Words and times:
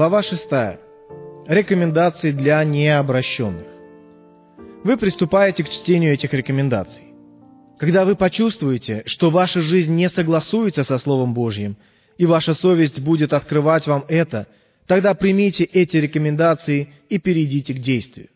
Глава 0.00 0.22
6. 0.22 0.48
Рекомендации 1.46 2.30
для 2.30 2.64
необращенных. 2.64 3.66
Вы 4.82 4.96
приступаете 4.96 5.62
к 5.62 5.68
чтению 5.68 6.14
этих 6.14 6.32
рекомендаций. 6.32 7.12
Когда 7.78 8.06
вы 8.06 8.16
почувствуете, 8.16 9.02
что 9.04 9.28
ваша 9.28 9.60
жизнь 9.60 9.94
не 9.94 10.08
согласуется 10.08 10.84
со 10.84 10.96
Словом 10.96 11.34
Божьим, 11.34 11.76
и 12.16 12.24
ваша 12.24 12.54
совесть 12.54 12.98
будет 12.98 13.34
открывать 13.34 13.86
вам 13.86 14.06
это, 14.08 14.46
тогда 14.86 15.12
примите 15.12 15.64
эти 15.64 15.98
рекомендации 15.98 16.94
и 17.10 17.18
перейдите 17.18 17.74
к 17.74 17.78
действию. 17.80 18.30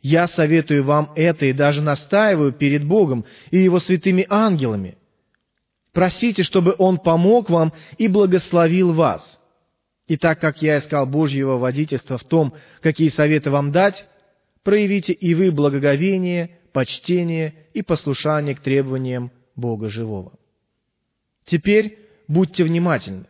Я 0.00 0.28
советую 0.28 0.82
вам 0.84 1.12
это 1.14 1.44
и 1.44 1.52
даже 1.52 1.82
настаиваю 1.82 2.52
перед 2.52 2.86
Богом 2.86 3.26
и 3.50 3.58
Его 3.58 3.80
святыми 3.80 4.24
ангелами. 4.30 4.96
Просите, 5.92 6.42
чтобы 6.42 6.74
Он 6.78 6.96
помог 6.96 7.50
вам 7.50 7.74
и 7.98 8.08
благословил 8.08 8.94
вас– 8.94 9.36
и 10.10 10.16
так 10.16 10.40
как 10.40 10.60
я 10.60 10.78
искал 10.78 11.06
Божьего 11.06 11.56
водительства 11.56 12.18
в 12.18 12.24
том, 12.24 12.52
какие 12.80 13.10
советы 13.10 13.52
вам 13.52 13.70
дать, 13.70 14.06
проявите 14.64 15.12
и 15.12 15.36
вы 15.36 15.52
благоговение, 15.52 16.58
почтение 16.72 17.54
и 17.74 17.82
послушание 17.82 18.56
к 18.56 18.60
требованиям 18.60 19.30
Бога 19.54 19.88
Живого. 19.88 20.32
Теперь 21.44 21.96
будьте 22.26 22.64
внимательны. 22.64 23.26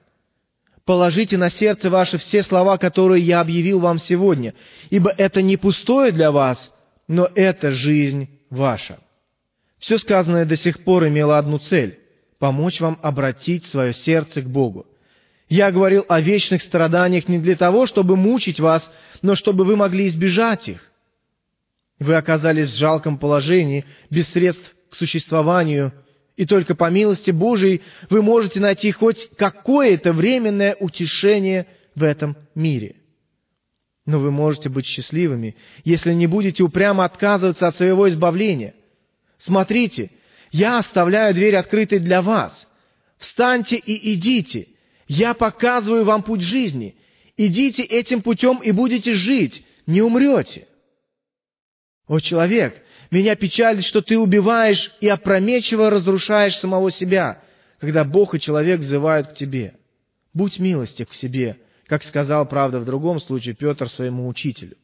Положите 0.86 1.36
на 1.36 1.50
сердце 1.50 1.90
ваше 1.90 2.16
все 2.16 2.42
слова, 2.42 2.78
которые 2.78 3.22
я 3.22 3.40
объявил 3.40 3.80
вам 3.80 3.98
сегодня, 3.98 4.54
ибо 4.88 5.10
это 5.10 5.42
не 5.42 5.58
пустое 5.58 6.12
для 6.12 6.32
вас, 6.32 6.72
но 7.06 7.28
это 7.34 7.72
жизнь 7.72 8.30
ваша. 8.48 9.00
Все 9.78 9.98
сказанное 9.98 10.46
до 10.46 10.56
сих 10.56 10.82
пор 10.82 11.08
имело 11.08 11.36
одну 11.36 11.58
цель– 11.58 12.00
помочь 12.38 12.80
вам 12.80 12.98
обратить 13.02 13.66
свое 13.66 13.92
сердце 13.92 14.40
к 14.40 14.48
Богу. 14.48 14.86
Я 15.50 15.72
говорил 15.72 16.04
о 16.08 16.20
вечных 16.20 16.62
страданиях 16.62 17.28
не 17.28 17.40
для 17.40 17.56
того, 17.56 17.84
чтобы 17.84 18.14
мучить 18.14 18.60
вас, 18.60 18.88
но 19.20 19.34
чтобы 19.34 19.64
вы 19.64 19.74
могли 19.74 20.06
избежать 20.06 20.68
их. 20.68 20.92
Вы 21.98 22.14
оказались 22.14 22.70
в 22.70 22.78
жалком 22.78 23.18
положении, 23.18 23.84
без 24.10 24.28
средств 24.28 24.76
к 24.88 24.94
существованию, 24.94 25.92
и 26.36 26.46
только 26.46 26.76
по 26.76 26.88
милости 26.88 27.32
Божией 27.32 27.82
вы 28.08 28.22
можете 28.22 28.60
найти 28.60 28.92
хоть 28.92 29.28
какое-то 29.36 30.12
временное 30.12 30.76
утешение 30.78 31.66
в 31.96 32.04
этом 32.04 32.36
мире. 32.54 32.94
Но 34.06 34.20
вы 34.20 34.30
можете 34.30 34.68
быть 34.68 34.86
счастливыми, 34.86 35.56
если 35.82 36.12
не 36.12 36.28
будете 36.28 36.62
упрямо 36.62 37.04
отказываться 37.04 37.66
от 37.66 37.76
своего 37.76 38.08
избавления. 38.08 38.74
Смотрите, 39.40 40.10
я 40.52 40.78
оставляю 40.78 41.34
дверь 41.34 41.56
открытой 41.56 41.98
для 41.98 42.22
вас. 42.22 42.68
Встаньте 43.18 43.74
и 43.74 44.14
идите– 44.14 44.68
я 45.10 45.34
показываю 45.34 46.04
вам 46.04 46.22
путь 46.22 46.40
жизни. 46.40 46.94
Идите 47.36 47.82
этим 47.82 48.22
путем 48.22 48.58
и 48.58 48.70
будете 48.70 49.12
жить, 49.12 49.64
не 49.84 50.02
умрете. 50.02 50.68
О, 52.06 52.20
человек, 52.20 52.80
меня 53.10 53.34
печалит, 53.34 53.84
что 53.84 54.02
ты 54.02 54.16
убиваешь 54.16 54.92
и 55.00 55.08
опрометчиво 55.08 55.90
разрушаешь 55.90 56.56
самого 56.56 56.92
себя, 56.92 57.42
когда 57.80 58.04
Бог 58.04 58.36
и 58.36 58.40
человек 58.40 58.78
взывают 58.78 59.32
к 59.32 59.34
тебе. 59.34 59.74
Будь 60.32 60.60
милостив 60.60 61.08
к 61.08 61.12
себе, 61.12 61.58
как 61.88 62.04
сказал, 62.04 62.46
правда, 62.46 62.78
в 62.78 62.84
другом 62.84 63.18
случае 63.18 63.56
Петр 63.56 63.88
своему 63.88 64.28
учителю. 64.28 64.76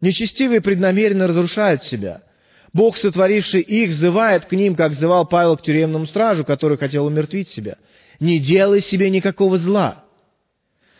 Нечестивые 0.00 0.60
преднамеренно 0.60 1.28
разрушают 1.28 1.84
себя. 1.84 2.24
Бог, 2.72 2.96
сотворивший 2.96 3.60
их, 3.60 3.90
взывает 3.90 4.46
к 4.46 4.52
ним, 4.52 4.74
как 4.74 4.90
взывал 4.90 5.28
Павел 5.28 5.56
к 5.56 5.62
тюремному 5.62 6.08
стражу, 6.08 6.44
который 6.44 6.76
хотел 6.76 7.06
умертвить 7.06 7.50
себя– 7.50 7.78
не 8.22 8.38
делай 8.38 8.80
себе 8.80 9.10
никакого 9.10 9.58
зла. 9.58 10.04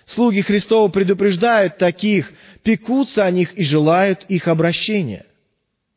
Слуги 0.06 0.41
Христова 0.41 0.88
предупреждают 0.88 1.78
таких, 1.78 2.33
пекутся 2.65 3.25
о 3.25 3.31
них 3.31 3.55
и 3.56 3.62
желают 3.62 4.25
их 4.25 4.49
обращения. 4.49 5.25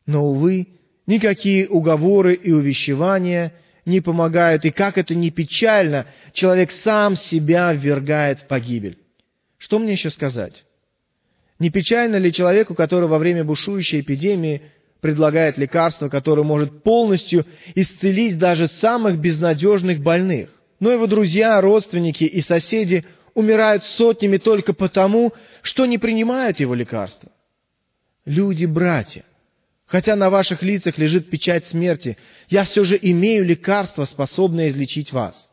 Но, 0.06 0.24
увы, 0.24 0.68
никакие 1.08 1.68
уговоры 1.68 2.36
и 2.36 2.52
увещевания 2.52 3.54
не 3.86 4.02
помогают, 4.02 4.66
и 4.66 4.70
как 4.70 5.00
это 5.00 5.16
ни 5.16 5.32
печально, 5.32 6.06
человек 6.32 6.70
сам 6.72 7.16
себя 7.16 7.74
ввергает 7.74 8.42
в 8.42 8.48
погибель. 8.48 9.00
Что 9.58 9.80
мне 9.80 9.94
еще 9.94 10.12
сказать? 10.12 10.64
Не 11.58 11.72
печально 11.72 12.18
ли 12.18 12.32
человеку, 12.32 12.76
который 12.76 13.10
во 13.10 13.18
время 13.18 13.44
бушующей 13.44 14.02
эпидемии 14.02 14.62
предлагает 15.02 15.58
лекарство, 15.58 16.08
которое 16.08 16.44
может 16.44 16.84
полностью 16.84 17.48
исцелить 17.74 18.38
даже 18.38 18.68
самых 18.68 19.20
безнадежных 19.20 20.02
больных? 20.02 20.55
Но 20.80 20.92
его 20.92 21.08
друзья, 21.08 21.60
родственники 21.62 22.24
и 22.24 22.42
соседи 22.42 23.06
умирают 23.34 23.84
сотнями 23.84 24.38
только 24.38 24.74
потому, 24.74 25.34
что 25.62 25.86
не 25.86 25.98
принимают 25.98 26.60
его 26.60 26.74
лекарства. 26.74 27.32
Люди-братья, 28.26 29.24
хотя 29.86 30.16
на 30.16 30.30
ваших 30.30 30.64
лицах 30.64 30.98
лежит 30.98 31.30
печать 31.30 31.66
смерти, 31.68 32.18
я 32.50 32.64
все 32.64 32.84
же 32.84 32.98
имею 33.00 33.46
лекарство, 33.46 34.06
способное 34.06 34.70
излечить 34.70 35.12
вас. 35.12 35.50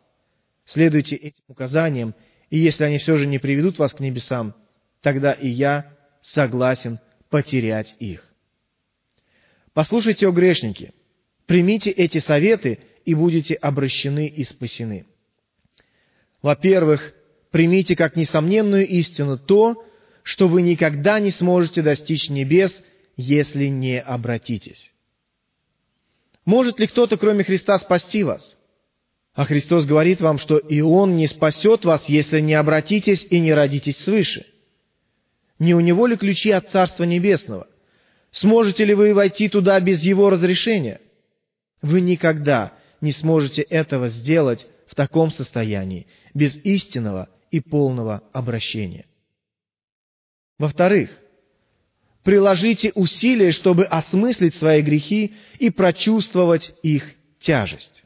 Следуйте 0.64 1.16
этим 1.16 1.42
указаниям, 1.48 2.14
и 2.50 2.58
если 2.58 2.84
они 2.84 2.98
все 2.98 3.16
же 3.16 3.26
не 3.26 3.38
приведут 3.38 3.78
вас 3.78 3.92
к 3.92 4.00
небесам, 4.00 4.54
тогда 5.00 5.32
и 5.32 5.48
я 5.48 5.92
согласен 6.22 7.00
потерять 7.28 7.96
их. 7.98 8.32
Послушайте, 9.74 10.28
о 10.28 10.32
грешники, 10.32 10.92
примите 11.46 11.90
эти 11.90 12.18
советы 12.18 12.78
и 13.04 13.14
будете 13.14 13.54
обращены 13.54 14.26
и 14.26 14.44
спасены. 14.44 15.06
Во-первых, 16.42 17.14
примите 17.50 17.94
как 17.94 18.16
несомненную 18.16 18.86
истину 18.86 19.38
то, 19.38 19.84
что 20.24 20.48
вы 20.48 20.62
никогда 20.62 21.20
не 21.20 21.30
сможете 21.30 21.82
достичь 21.82 22.28
небес, 22.28 22.82
если 23.16 23.66
не 23.66 24.00
обратитесь. 24.00 24.92
Может 26.44 26.80
ли 26.80 26.88
кто-то, 26.88 27.16
кроме 27.16 27.44
Христа, 27.44 27.78
спасти 27.78 28.24
вас? 28.24 28.58
А 29.34 29.44
Христос 29.44 29.86
говорит 29.86 30.20
вам, 30.20 30.38
что 30.38 30.58
и 30.58 30.80
Он 30.80 31.16
не 31.16 31.26
спасет 31.26 31.84
вас, 31.84 32.04
если 32.08 32.40
не 32.40 32.54
обратитесь 32.54 33.26
и 33.30 33.38
не 33.38 33.54
родитесь 33.54 33.98
свыше. 33.98 34.44
Не 35.58 35.74
у 35.74 35.80
Него 35.80 36.06
ли 36.06 36.16
ключи 36.16 36.50
от 36.50 36.70
Царства 36.70 37.04
Небесного? 37.04 37.68
Сможете 38.32 38.84
ли 38.84 38.94
вы 38.94 39.14
войти 39.14 39.48
туда 39.48 39.78
без 39.80 40.02
Его 40.02 40.28
разрешения? 40.28 41.00
Вы 41.80 42.00
никогда 42.00 42.72
не 43.00 43.12
сможете 43.12 43.62
этого 43.62 44.08
сделать, 44.08 44.66
в 44.92 44.94
таком 44.94 45.30
состоянии, 45.30 46.06
без 46.34 46.54
истинного 46.54 47.30
и 47.50 47.60
полного 47.60 48.22
обращения. 48.34 49.06
Во-вторых, 50.58 51.18
приложите 52.22 52.92
усилия, 52.94 53.52
чтобы 53.52 53.84
осмыслить 53.84 54.54
свои 54.54 54.82
грехи 54.82 55.32
и 55.58 55.70
прочувствовать 55.70 56.74
их 56.82 57.14
тяжесть. 57.40 58.04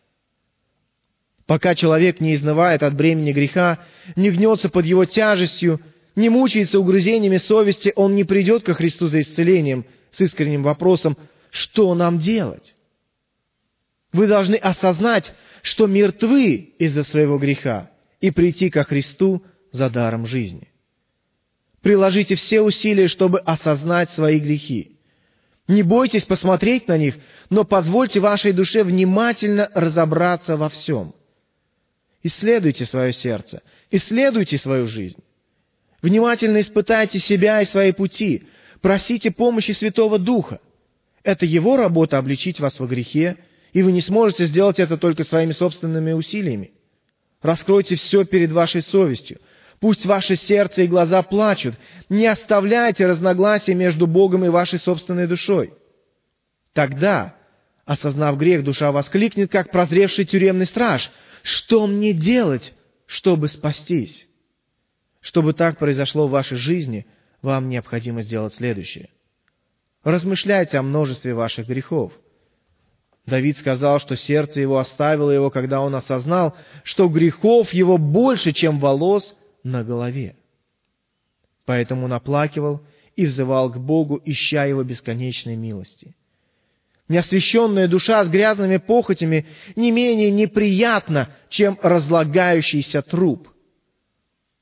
Пока 1.44 1.74
человек 1.74 2.20
не 2.20 2.34
изнывает 2.34 2.84
от 2.84 2.94
бремени 2.94 3.32
греха, 3.32 3.84
не 4.14 4.30
гнется 4.30 4.68
под 4.68 4.86
его 4.86 5.06
тяжестью, 5.06 5.80
не 6.14 6.28
мучается 6.28 6.78
угрызениями 6.78 7.38
совести, 7.38 7.92
он 7.97 8.14
не 8.14 8.22
придет 8.22 8.62
ко 8.62 8.74
Христу 8.74 9.08
за 9.08 9.22
исцелением 9.22 9.86
с 10.12 10.20
искренним 10.20 10.62
вопросом, 10.62 11.18
что 11.50 11.92
нам 11.97 12.20
делать? 12.20 12.76
Вы 14.12 14.28
должны 14.28 14.54
осознать, 14.54 15.34
что 15.62 15.86
мертвы 15.86 16.74
из-за 16.78 17.02
своего 17.02 17.38
греха, 17.38 17.90
и 18.20 18.30
прийти 18.30 18.70
ко 18.70 18.82
Христу 18.82 19.44
за 19.72 19.90
даром 19.90 20.26
жизни. 20.26 20.68
Приложите 21.82 22.34
все 22.34 22.62
усилия, 22.62 23.08
чтобы 23.08 23.38
осознать 23.38 24.10
свои 24.10 24.41
грехи. 24.41 24.98
Не 25.68 25.82
бойтесь 25.82 26.24
посмотреть 26.24 26.88
на 26.88 26.97
них, 26.97 27.16
но 27.50 27.64
позвольте 27.64 28.20
вашей 28.20 28.53
душе 28.53 28.82
внимательно 28.82 29.70
разобраться 29.74 30.56
во 30.56 30.68
всем. 30.68 31.14
Исследуйте 32.22 32.86
свое 32.86 33.12
сердце, 33.12 33.62
исследуйте 33.91 34.59
свою 34.59 34.88
жизнь. 34.88 35.22
Внимательно 36.02 36.60
испытайте 36.60 37.18
себя 37.18 37.62
и 37.62 37.66
свои 37.66 37.92
пути, 37.92 38.44
просите 38.80 39.30
помощи 39.30 39.72
Святого 39.72 40.18
Духа. 40.18 40.60
Это 41.22 41.47
Его 41.47 41.76
работа 41.76 42.18
обличить 42.18 42.60
вас 42.60 42.78
во 42.78 42.86
грехе 42.86 43.36
и 43.76 43.82
вы 43.82 43.92
не 43.92 44.00
сможете 44.00 44.46
сделать 44.46 44.78
это 44.80 44.96
только 44.96 45.22
своими 45.22 45.52
собственными 45.52 46.12
усилиями. 46.12 46.70
Раскройте 47.42 47.96
все 47.96 48.24
перед 48.24 48.50
вашей 48.50 48.80
совестью. 48.80 49.38
Пусть 49.80 50.06
ваше 50.06 50.34
сердце 50.34 50.84
и 50.84 50.86
глаза 50.86 51.22
плачут. 51.22 51.74
Не 52.08 52.24
оставляйте 52.26 53.04
разногласия 53.04 53.74
между 53.74 54.06
Богом 54.06 54.46
и 54.46 54.48
вашей 54.48 54.78
собственной 54.78 55.26
душой. 55.26 55.74
Тогда, 56.72 57.36
осознав 57.84 58.38
грех, 58.38 58.64
душа 58.64 58.92
воскликнет, 58.92 59.52
как 59.52 59.70
прозревший 59.70 60.24
тюремный 60.24 60.64
страж. 60.64 61.10
Что 61.42 61.86
мне 61.86 62.14
делать, 62.14 62.72
чтобы 63.04 63.48
спастись? 63.48 64.26
Чтобы 65.20 65.52
так 65.52 65.76
произошло 65.76 66.28
в 66.28 66.30
вашей 66.30 66.56
жизни, 66.56 67.04
вам 67.42 67.68
необходимо 67.68 68.22
сделать 68.22 68.54
следующее. 68.54 69.10
Размышляйте 70.02 70.78
о 70.78 70.82
множестве 70.82 71.34
ваших 71.34 71.68
грехов– 71.68 72.14
Давид 73.26 73.58
сказал, 73.58 73.98
что 73.98 74.16
сердце 74.16 74.60
его 74.60 74.78
оставило 74.78 75.30
его, 75.30 75.50
когда 75.50 75.80
он 75.80 75.94
осознал, 75.96 76.56
что 76.84 77.08
грехов 77.08 77.72
его 77.72 77.98
больше, 77.98 78.52
чем 78.52 78.78
волос 78.78 79.36
на 79.64 79.82
голове. 79.82 80.36
поэтому 81.64 82.06
наплакивал 82.06 82.82
и 83.16 83.26
взывал 83.26 83.72
к 83.72 83.78
Богу, 83.78 84.22
ища 84.24 84.64
Его 84.66 84.84
бесконечной 84.84 85.56
милости. 85.56 86.14
Неосвященная 87.08 87.88
душа 87.88 88.24
с 88.24 88.28
грязными 88.28 88.76
похотями 88.76 89.46
не 89.74 89.90
менее 89.90 90.30
неприятна, 90.30 91.30
чем 91.48 91.78
разлагающийся 91.82 93.02
труп. 93.02 93.48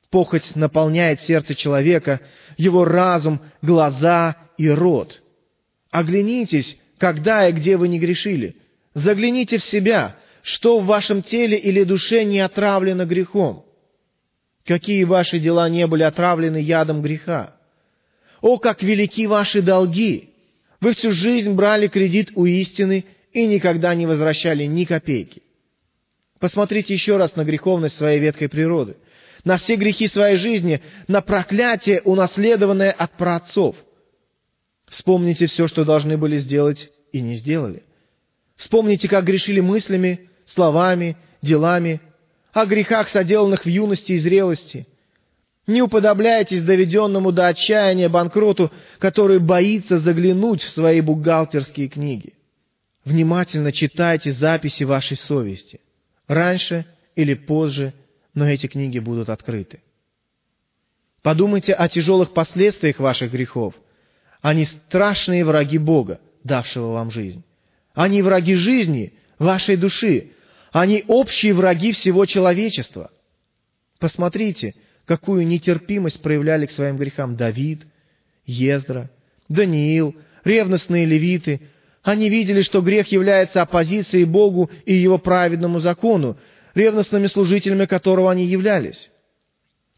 Похоть 0.09 0.55
наполняет 0.55 1.21
сердце 1.21 1.55
человека, 1.55 2.21
его 2.57 2.87
разум, 2.87 3.41
глаза 3.61 4.37
и 4.57 4.71
рот. 4.71 5.23
Оглянитесь, 5.91 6.79
когда 6.99 7.49
и 7.49 7.53
где 7.53 7.77
вы 7.77 7.89
не 7.89 7.99
грешили. 7.99 8.57
Загляните 8.95 9.59
в 9.59 9.65
себя, 9.65 10.17
что 10.43 10.79
в 10.79 10.87
вашем 10.87 11.23
теле 11.23 11.57
или 11.57 11.85
душе 11.85 12.25
не 12.25 12.41
отравлено 12.41 13.07
грехом. 13.07 13.65
Какие 14.65 15.05
ваши 15.05 15.39
дела 15.39 15.69
не 15.69 15.87
были 15.87 16.03
отравлены 16.03 16.59
ядом 16.59 17.03
греха. 17.03 17.55
О, 18.41 18.59
как 18.59 18.83
велики 18.83 19.27
ваши 19.27 19.63
долги! 19.63 20.31
Вы 20.81 20.93
всю 20.93 21.11
жизнь 21.11 21.53
брали 21.53 21.89
кредит 21.89 22.33
у 22.35 22.45
истины 22.45 23.05
и 23.33 23.47
никогда 23.47 23.95
не 23.95 24.07
возвращали 24.07 24.65
ни 24.65 24.85
копейки. 24.85 25.43
Посмотрите 26.39 26.93
еще 26.93 27.17
раз 27.17 27.37
на 27.37 27.45
греховность 27.45 27.97
своей 27.97 28.21
ветхой 28.21 28.51
природы, 28.51 28.97
на 29.45 29.57
все 29.57 29.77
грехи 29.77 30.09
своей 30.09 30.37
жизни, 30.37 30.83
на 31.09 31.23
проклятие, 31.23 32.03
унаследованное 32.03 32.91
от 32.91 33.13
праотцов. 33.17 33.77
Вспомните 34.95 35.47
все, 35.47 35.67
что 35.67 35.85
должны 35.85 36.17
были 36.17 36.37
сделать 36.39 36.93
и 37.11 37.21
не 37.21 37.35
сделали. 37.35 37.83
Вспомните, 38.55 39.09
как 39.09 39.25
грешили 39.25 39.59
мыслями, 39.59 40.31
словами, 40.47 41.17
делами, 41.43 42.01
о 42.53 42.65
грехах, 42.65 43.09
соделанных 43.09 43.65
в 43.65 43.69
юности 43.69 44.13
и 44.13 44.19
зрелости– 44.19 44.87
не 45.67 45.81
уподобляйтесь 45.81 46.63
доведенному 46.63 47.33
до 47.33 47.49
отчаяния 47.49 48.11
банкроту, 48.11 48.71
который 48.99 49.39
боится 49.39 49.97
заглянуть 49.97 50.63
в 50.63 50.69
свои 50.69 51.01
бухгалтерские 51.01 51.89
книги. 51.89 52.35
Внимательно 53.07 53.73
читайте 53.73 54.31
записи 54.31 54.85
вашей 54.85 55.17
совести. 55.17 55.81
Раньше 56.29 56.85
или 57.17 57.33
позже, 57.33 57.95
но 58.35 58.47
эти 58.47 58.67
книги 58.67 58.99
будут 58.99 59.31
открыты. 59.31 59.81
Подумайте 61.23 61.73
о 61.73 61.89
тяжелых 61.89 62.35
последствиях 62.35 62.99
ваших 62.99 63.33
грехов. 63.33 63.75
Они 64.45 64.67
страшные 64.67 65.43
враги 65.43 65.79
Бога, 65.79 66.21
давшего 66.45 66.93
вам 66.93 67.11
жизнь. 67.11 67.43
Они 67.95 68.21
враги 68.21 68.57
жизни, 68.57 69.15
вашей 69.39 69.79
души. 69.79 70.33
Они 70.71 71.03
общие 71.09 71.55
враги 71.55 71.93
всего 71.93 72.27
человечества. 72.27 73.11
Посмотрите, 73.99 74.75
какую 75.07 75.47
нетерпимость 75.47 76.21
проявляли 76.21 76.67
к 76.67 76.73
своим 76.73 76.99
грехам 76.99 77.37
Давид, 77.37 77.87
Ездра, 78.45 79.11
Даниил, 79.49 80.15
ревностные 80.45 81.07
левиты. 81.07 81.63
Они 82.03 82.29
видели, 82.29 82.61
что 82.61 82.83
грех 82.83 83.07
является 83.11 83.63
оппозицией 83.63 84.27
Богу 84.27 84.71
и 84.85 84.93
Его 84.93 85.17
праведному 85.17 85.81
закону, 85.81 86.37
ревностными 86.75 87.29
служителями 87.29 87.87
которого 87.87 88.31
они 88.31 88.45
являлись. 88.45 89.11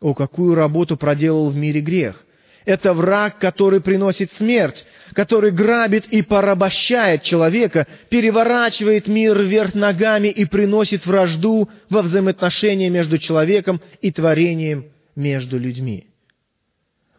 О, 0.01 0.15
какую 0.15 0.55
работу 0.55 0.97
проделал 0.97 1.51
в 1.51 1.57
мире 1.57 1.81
грех! 1.81 2.26
Это 2.67 2.93
враг, 2.93 3.39
который 3.39 3.81
приносит 3.81 4.33
смерть, 4.33 4.85
который 5.15 5.53
грабит 5.53 6.07
и 6.07 6.21
порабощает 6.21 7.23
человека, 7.23 7.87
переворачивает 8.09 9.07
мир 9.07 9.41
вверх 9.41 9.75
ногами 9.75 10.29
и 10.29 10.45
приносит 10.45 11.07
вражду 11.07 11.71
во 11.89 12.03
взаимоотношения 12.03 12.91
между 12.91 13.19
человеком 13.19 13.81
и 14.01 14.11
творением 14.11 14.87
между 15.15 15.61
людьми. 15.61 16.09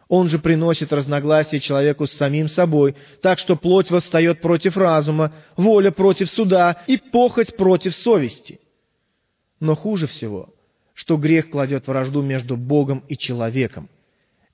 Он 0.06 0.28
же 0.28 0.38
приносит 0.38 0.92
разногласия 0.92 1.60
человеку 1.60 2.06
с 2.06 2.12
самим 2.12 2.48
собой, 2.48 2.94
так 3.22 3.38
что 3.38 3.56
плоть 3.56 3.90
восстает 3.90 4.42
против 4.42 4.76
разума, 4.76 5.32
воля 5.56 5.90
против 5.90 6.28
суда 6.28 6.82
и 6.86 6.98
похоть 6.98 7.56
против 7.56 7.94
совести. 7.94 8.60
Но 9.60 9.74
хуже 9.74 10.06
всего, 10.06 10.54
что 10.92 11.16
грех 11.16 11.48
кладет 11.48 11.86
вражду 11.86 12.20
между 12.20 12.58
Богом 12.58 13.02
и 13.08 13.16
человеком, 13.16 13.88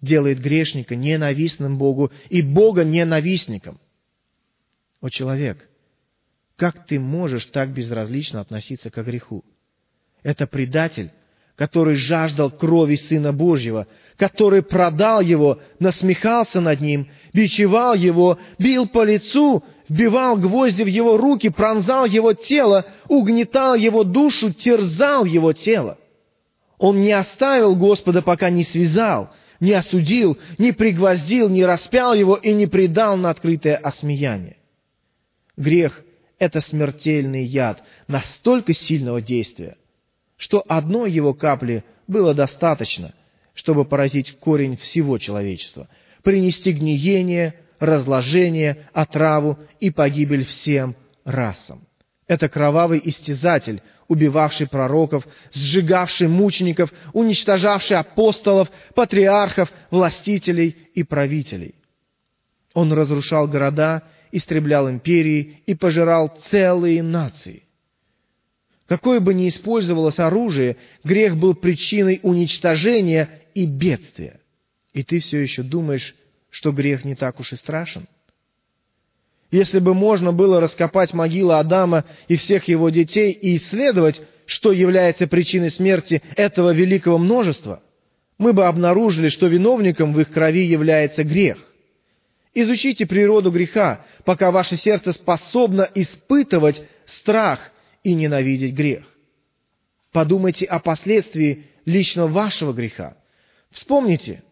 делает 0.05 0.41
грешника 0.41 0.95
ненавистным 0.95 1.79
Богу 1.79 2.12
и 2.29 2.43
Бога 2.43 2.85
ненавистником. 2.85 3.81
О 5.01 5.09
человек, 5.09 5.69
как 6.56 6.87
ты 6.87 7.01
можешь 7.01 7.47
так 7.47 7.71
безразлично 7.71 8.41
относиться 8.41 8.91
к 8.91 9.03
греху? 9.03 9.45
Это 10.23 10.47
предатель, 10.47 11.11
который 11.56 11.97
жаждал 11.97 12.51
крови 12.51 12.95
Сына 12.95 13.33
Божьего, 13.33 13.87
который 14.17 14.62
продал 14.62 15.21
его, 15.21 15.61
насмехался 15.79 16.61
над 16.61 16.81
ним, 16.81 17.09
бичевал 17.33 17.95
его, 17.95 18.39
бил 18.59 18.89
по 18.89 19.05
лицу, 19.05 19.65
вбивал 19.89 20.37
гвозди 20.37 20.83
в 20.83 20.87
его 20.87 21.17
руки, 21.17 21.51
пронзал 21.51 22.06
его 22.06 22.33
тело, 22.33 22.87
угнетал 23.09 23.75
его 23.75 24.05
душу, 24.05 24.53
терзал 24.53 25.25
его 25.25 25.53
тело. 25.53 25.99
Он 26.79 27.01
не 27.01 27.12
оставил 27.12 27.77
Господа, 27.77 28.23
пока 28.23 28.51
не 28.51 28.65
связал, 28.65 29.31
не 29.65 29.73
осудил, 29.73 30.39
не 30.59 30.73
пригвоздил, 30.73 31.49
не 31.49 31.65
распял 31.65 32.15
его 32.15 32.37
и 32.37 32.53
не 32.53 32.67
предал 32.67 33.17
на 33.17 33.31
открытое 33.31 33.77
осмеяние. 33.77 34.59
Грех— 35.57 36.03
это 36.39 36.61
смертельный 36.61 37.45
яд 37.45 37.83
настолько 38.07 38.75
сильного 38.75 39.21
действия, 39.21 39.77
что 40.37 40.63
одной 40.69 41.11
его 41.11 41.33
капли 41.33 41.85
было 42.07 42.35
достаточно, 42.35 43.15
чтобы 43.55 43.85
поразить 43.85 44.37
корень 44.39 44.77
всего 44.77 45.19
человечества, 45.19 45.89
принести 46.23 46.73
гниение, 46.73 47.55
разложение, 47.79 48.89
отраву 48.93 49.59
и 49.81 49.91
погибель 49.91 50.45
всем 50.45 50.95
расам. 51.25 51.87
Это 52.26 52.49
кровавый 52.49 53.00
истязатель, 53.05 53.82
убивавший 54.09 54.67
пророков, 54.67 55.26
сжигавший 55.53 56.29
мучеников, 56.29 56.93
уничтожавший 57.12 57.99
апостолов, 57.99 58.71
патриархов, 58.94 59.71
властителей 59.91 60.76
и 60.94 61.03
правителей. 61.03 61.75
Он 62.72 62.93
разрушал 62.93 63.46
города, 63.46 64.03
истреблял 64.32 64.91
империи 64.91 65.63
и 65.67 65.75
пожирал 65.75 66.37
целые 66.51 67.03
нации. 67.03 67.63
Какое 68.87 69.20
бы 69.20 69.32
ни 69.32 69.49
использовалось 69.49 70.19
оружие, 70.19 70.77
грех 71.05 71.37
был 71.37 71.55
причиной 71.55 72.20
уничтожения 72.22 73.43
и 73.55 73.67
бедствия. 73.67 74.41
И 74.93 75.03
ты 75.03 75.20
все 75.20 75.41
еще 75.41 75.63
думаешь, 75.63 76.15
что 76.51 76.72
грех 76.72 77.05
не 77.05 77.15
так 77.15 77.41
уж 77.41 77.53
и 77.53 77.56
страшен? 77.56 78.06
Если 79.55 79.79
бы 79.79 79.94
можно 79.94 80.32
было 80.32 80.61
раскопать 80.61 81.15
могилы 81.15 81.56
Адама 81.56 82.05
и 82.27 82.34
всех 82.34 82.67
его 82.67 82.91
детей 82.91 83.31
и 83.31 83.56
исследовать, 83.56 84.20
что 84.46 84.73
является 84.73 85.29
причиной 85.29 85.70
смерти 85.70 86.23
этого 86.34 86.75
великого 86.75 87.19
множества, 87.19 87.81
мы 88.37 88.53
бы 88.53 88.67
обнаружили, 88.67 89.29
что 89.29 89.46
виновником 89.46 90.13
в 90.13 90.19
их 90.19 90.32
крови 90.32 90.65
является 90.65 91.23
грех. 91.23 91.58
Изучите 92.53 93.06
природу 93.06 93.53
греха, 93.53 94.05
пока 94.25 94.51
ваше 94.51 94.77
сердце 94.77 95.13
способно 95.13 95.89
испытывать 95.94 96.82
страх 97.06 97.70
и 98.03 98.13
ненавидеть 98.13 98.75
грех. 98.75 99.05
Подумайте 100.11 100.65
о 100.65 100.81
последствии 100.81 101.67
лично 101.84 102.27
вашего 102.27 102.73
греха. 102.73 103.17
Вспомните, 103.70 104.43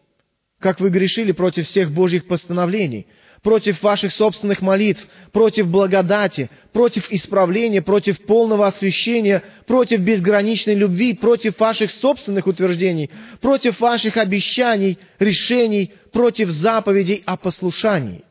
как 0.59 0.79
вы 0.79 0.91
грешили 0.91 1.33
против 1.33 1.67
всех 1.67 1.91
Божьих 1.91 2.25
постановлений, 2.25 3.05
против 3.43 3.83
ваших 3.83 4.11
собственных 4.11 4.61
молитв, 4.61 5.05
против 5.31 5.67
благодати, 5.67 6.49
против 6.71 7.11
исправления, 7.11 7.81
против 7.81 8.25
полного 8.25 8.65
освящения, 8.65 9.43
против 9.67 9.99
безграничной 9.99 10.73
любви, 10.73 11.13
против 11.13 11.59
ваших 11.59 11.91
собственных 11.91 12.47
утверждений, 12.47 13.11
против 13.41 13.79
ваших 13.79 14.17
обещаний, 14.17 14.97
решений, 15.19 15.93
против 16.11 16.49
заповедей 16.49 17.21
о 17.25 17.37
послушании. 17.37 18.23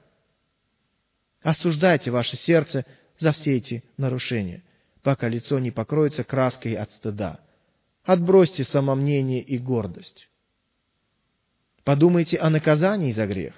Осуждайте 1.43 2.11
ваше 2.11 2.37
сердце 2.37 2.85
за 3.19 3.33
все 3.33 3.57
эти 3.57 3.85
нарушения 3.97 4.63
пока 5.03 5.29
лицо 5.29 5.59
не 5.59 5.71
покроется 5.71 6.25
краской 6.25 6.75
от 6.75 6.91
стыда. 6.93 7.41
Отбросьте 8.05 8.65
самомнение 8.65 9.41
и 9.41 9.59
гордость. 9.59 10.29
Подумайте 11.85 12.39
о 12.39 12.51
наказании 12.51 13.13
за 13.13 13.27
грех. 13.27 13.55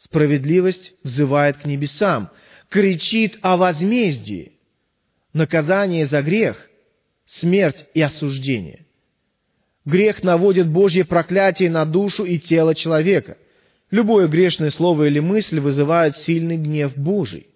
Справедливость 0.00 0.94
взывает 1.02 1.58
к 1.58 1.66
небесам, 1.66 2.30
кричит 2.70 3.38
о 3.42 3.58
возмездии. 3.58 4.52
Наказание 5.34 6.06
за 6.06 6.22
грех— 6.22 6.70
смерть 7.26 7.84
и 7.92 8.00
осуждение. 8.00 8.86
Грех 9.84 10.22
наводит 10.22 10.70
Божье 10.70 11.04
проклятие 11.04 11.68
на 11.68 11.84
душу 11.84 12.24
и 12.24 12.38
тело 12.38 12.74
человека. 12.74 13.36
Любое 13.90 14.26
грешное 14.26 14.70
слово 14.70 15.04
или 15.04 15.18
мысль 15.18 15.60
вызывает 15.60 16.16
сильный 16.16 16.56
гнев 16.56 16.96
Божий. 16.96 17.48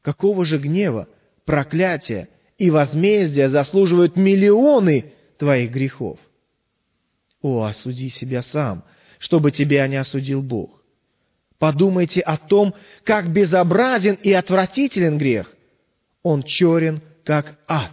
Какого 0.00 0.46
же 0.46 0.56
гнева 0.56 1.06
проклятие 1.44 2.30
и 2.56 2.70
возмездие 2.70 3.50
заслуживают 3.50 4.16
миллионы 4.16 5.12
твоих 5.36 5.70
грехов. 5.70 6.18
О, 7.42 7.64
осуди 7.64 8.08
себя 8.08 8.42
сам. 8.42 8.84
чтобы 9.18 9.50
тебя 9.50 9.86
не 9.88 9.96
осудил 9.96 10.42
Бог. 10.42 10.77
Подумайте 11.58 12.20
о 12.20 12.36
том, 12.36 12.74
как 13.04 13.32
безобразен 13.32 14.14
и 14.22 14.32
отвратителен 14.32 15.18
грех. 15.18 15.52
Он 16.22 16.42
черен, 16.42 17.02
как 17.24 17.58
ад. 17.66 17.92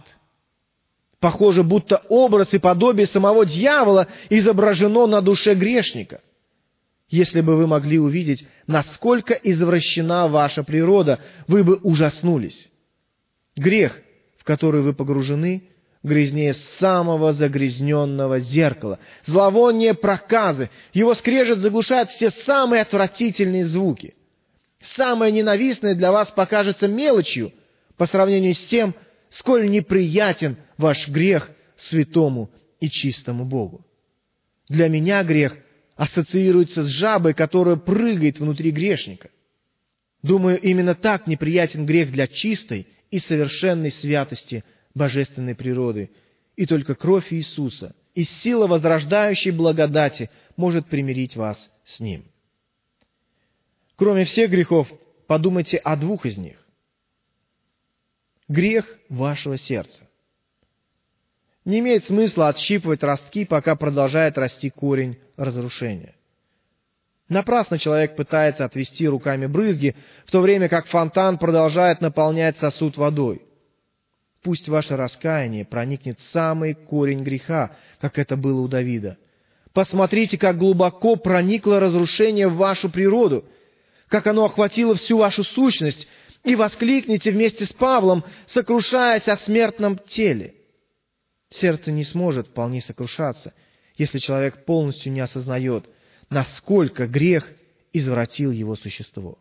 Похоже, 1.18 1.62
будто 1.62 2.02
образ 2.08 2.54
и 2.54 2.58
подобие 2.58 3.06
самого 3.06 3.44
дьявола 3.44 4.06
изображено 4.30 5.06
на 5.06 5.20
душе 5.20 5.54
грешника. 5.54 6.20
Если 7.08 7.40
бы 7.40 7.56
вы 7.56 7.66
могли 7.66 7.98
увидеть, 7.98 8.46
насколько 8.66 9.34
извращена 9.34 10.28
ваша 10.28 10.62
природа, 10.62 11.20
вы 11.46 11.64
бы 11.64 11.76
ужаснулись. 11.76 12.68
Грех, 13.56 14.00
в 14.38 14.44
который 14.44 14.82
вы 14.82 14.92
погружены, 14.92 15.68
грязнее 16.06 16.54
самого 16.54 17.32
загрязненного 17.32 18.38
зеркала. 18.38 19.00
Зловоние 19.26 19.92
проказы. 19.92 20.70
Его 20.92 21.14
скрежет 21.14 21.58
заглушает 21.58 22.10
все 22.10 22.30
самые 22.30 22.82
отвратительные 22.82 23.64
звуки. 23.64 24.14
Самое 24.80 25.32
ненавистное 25.32 25.94
для 25.94 26.12
вас 26.12 26.30
покажется 26.30 26.86
мелочью 26.86 27.52
по 27.96 28.06
сравнению 28.06 28.54
с 28.54 28.64
тем, 28.66 28.94
сколь 29.30 29.68
неприятен 29.68 30.56
ваш 30.78 31.08
грех 31.08 31.50
святому 31.76 32.50
и 32.78 32.88
чистому 32.88 33.44
Богу. 33.44 33.84
Для 34.68 34.88
меня 34.88 35.24
грех 35.24 35.56
ассоциируется 35.96 36.84
с 36.84 36.88
жабой, 36.88 37.34
которая 37.34 37.76
прыгает 37.76 38.38
внутри 38.38 38.70
грешника. 38.70 39.30
Думаю, 40.22 40.60
именно 40.60 40.94
так 40.94 41.26
неприятен 41.26 41.84
грех 41.84 42.12
для 42.12 42.28
чистой 42.28 42.86
и 43.10 43.18
совершенной 43.18 43.90
святости 43.90 44.62
божественной 44.96 45.54
природы. 45.54 46.10
И 46.56 46.66
только 46.66 46.94
кровь 46.94 47.32
Иисуса 47.32 47.94
и 48.14 48.24
сила 48.24 48.66
возрождающей 48.66 49.50
благодати 49.50 50.30
может 50.56 50.86
примирить 50.86 51.36
вас 51.36 51.70
с 51.84 52.00
Ним. 52.00 52.24
Кроме 53.94 54.24
всех 54.24 54.50
грехов, 54.50 54.90
подумайте 55.26 55.76
о 55.76 55.96
двух 55.96 56.26
из 56.26 56.38
них. 56.38 56.66
Грех 58.48 58.98
вашего 59.08 59.56
сердца. 59.56 60.08
Не 61.64 61.80
имеет 61.80 62.04
смысла 62.04 62.48
отщипывать 62.48 63.02
ростки, 63.02 63.44
пока 63.44 63.74
продолжает 63.74 64.38
расти 64.38 64.70
корень 64.70 65.18
разрушения. 65.36 66.14
Напрасно 67.28 67.76
человек 67.76 68.14
пытается 68.14 68.64
отвести 68.64 69.08
руками 69.08 69.46
брызги, 69.46 69.96
в 70.24 70.30
то 70.30 70.40
время 70.40 70.68
как 70.68 70.86
фонтан 70.86 71.38
продолжает 71.38 72.00
наполнять 72.00 72.56
сосуд 72.58 72.96
водой. 72.96 73.42
Пусть 74.46 74.68
ваше 74.68 74.94
раскаяние 74.94 75.64
проникнет 75.64 76.20
в 76.20 76.22
самый 76.22 76.74
корень 76.74 77.24
греха, 77.24 77.76
как 78.00 78.16
это 78.16 78.36
было 78.36 78.60
у 78.60 78.68
Давида. 78.68 79.18
Посмотрите, 79.72 80.38
как 80.38 80.56
глубоко 80.56 81.16
проникло 81.16 81.80
разрушение 81.80 82.46
в 82.46 82.54
вашу 82.54 82.88
природу, 82.88 83.44
как 84.06 84.28
оно 84.28 84.44
охватило 84.44 84.94
всю 84.94 85.18
вашу 85.18 85.42
сущность, 85.42 86.06
и 86.44 86.54
воскликните 86.54 87.32
вместе 87.32 87.64
с 87.64 87.72
Павлом, 87.72 88.22
сокрушаясь 88.46 89.26
о 89.26 89.36
смертном 89.36 89.98
теле. 89.98 90.54
Сердце 91.50 91.90
не 91.90 92.04
сможет 92.04 92.46
вполне 92.46 92.80
сокрушаться, 92.80 93.52
если 93.96 94.20
человек 94.20 94.64
полностью 94.64 95.10
не 95.10 95.22
осознает, 95.22 95.86
насколько 96.30 97.08
грех 97.08 97.50
извратил 97.92 98.52
его 98.52 98.76
существо. 98.76 99.40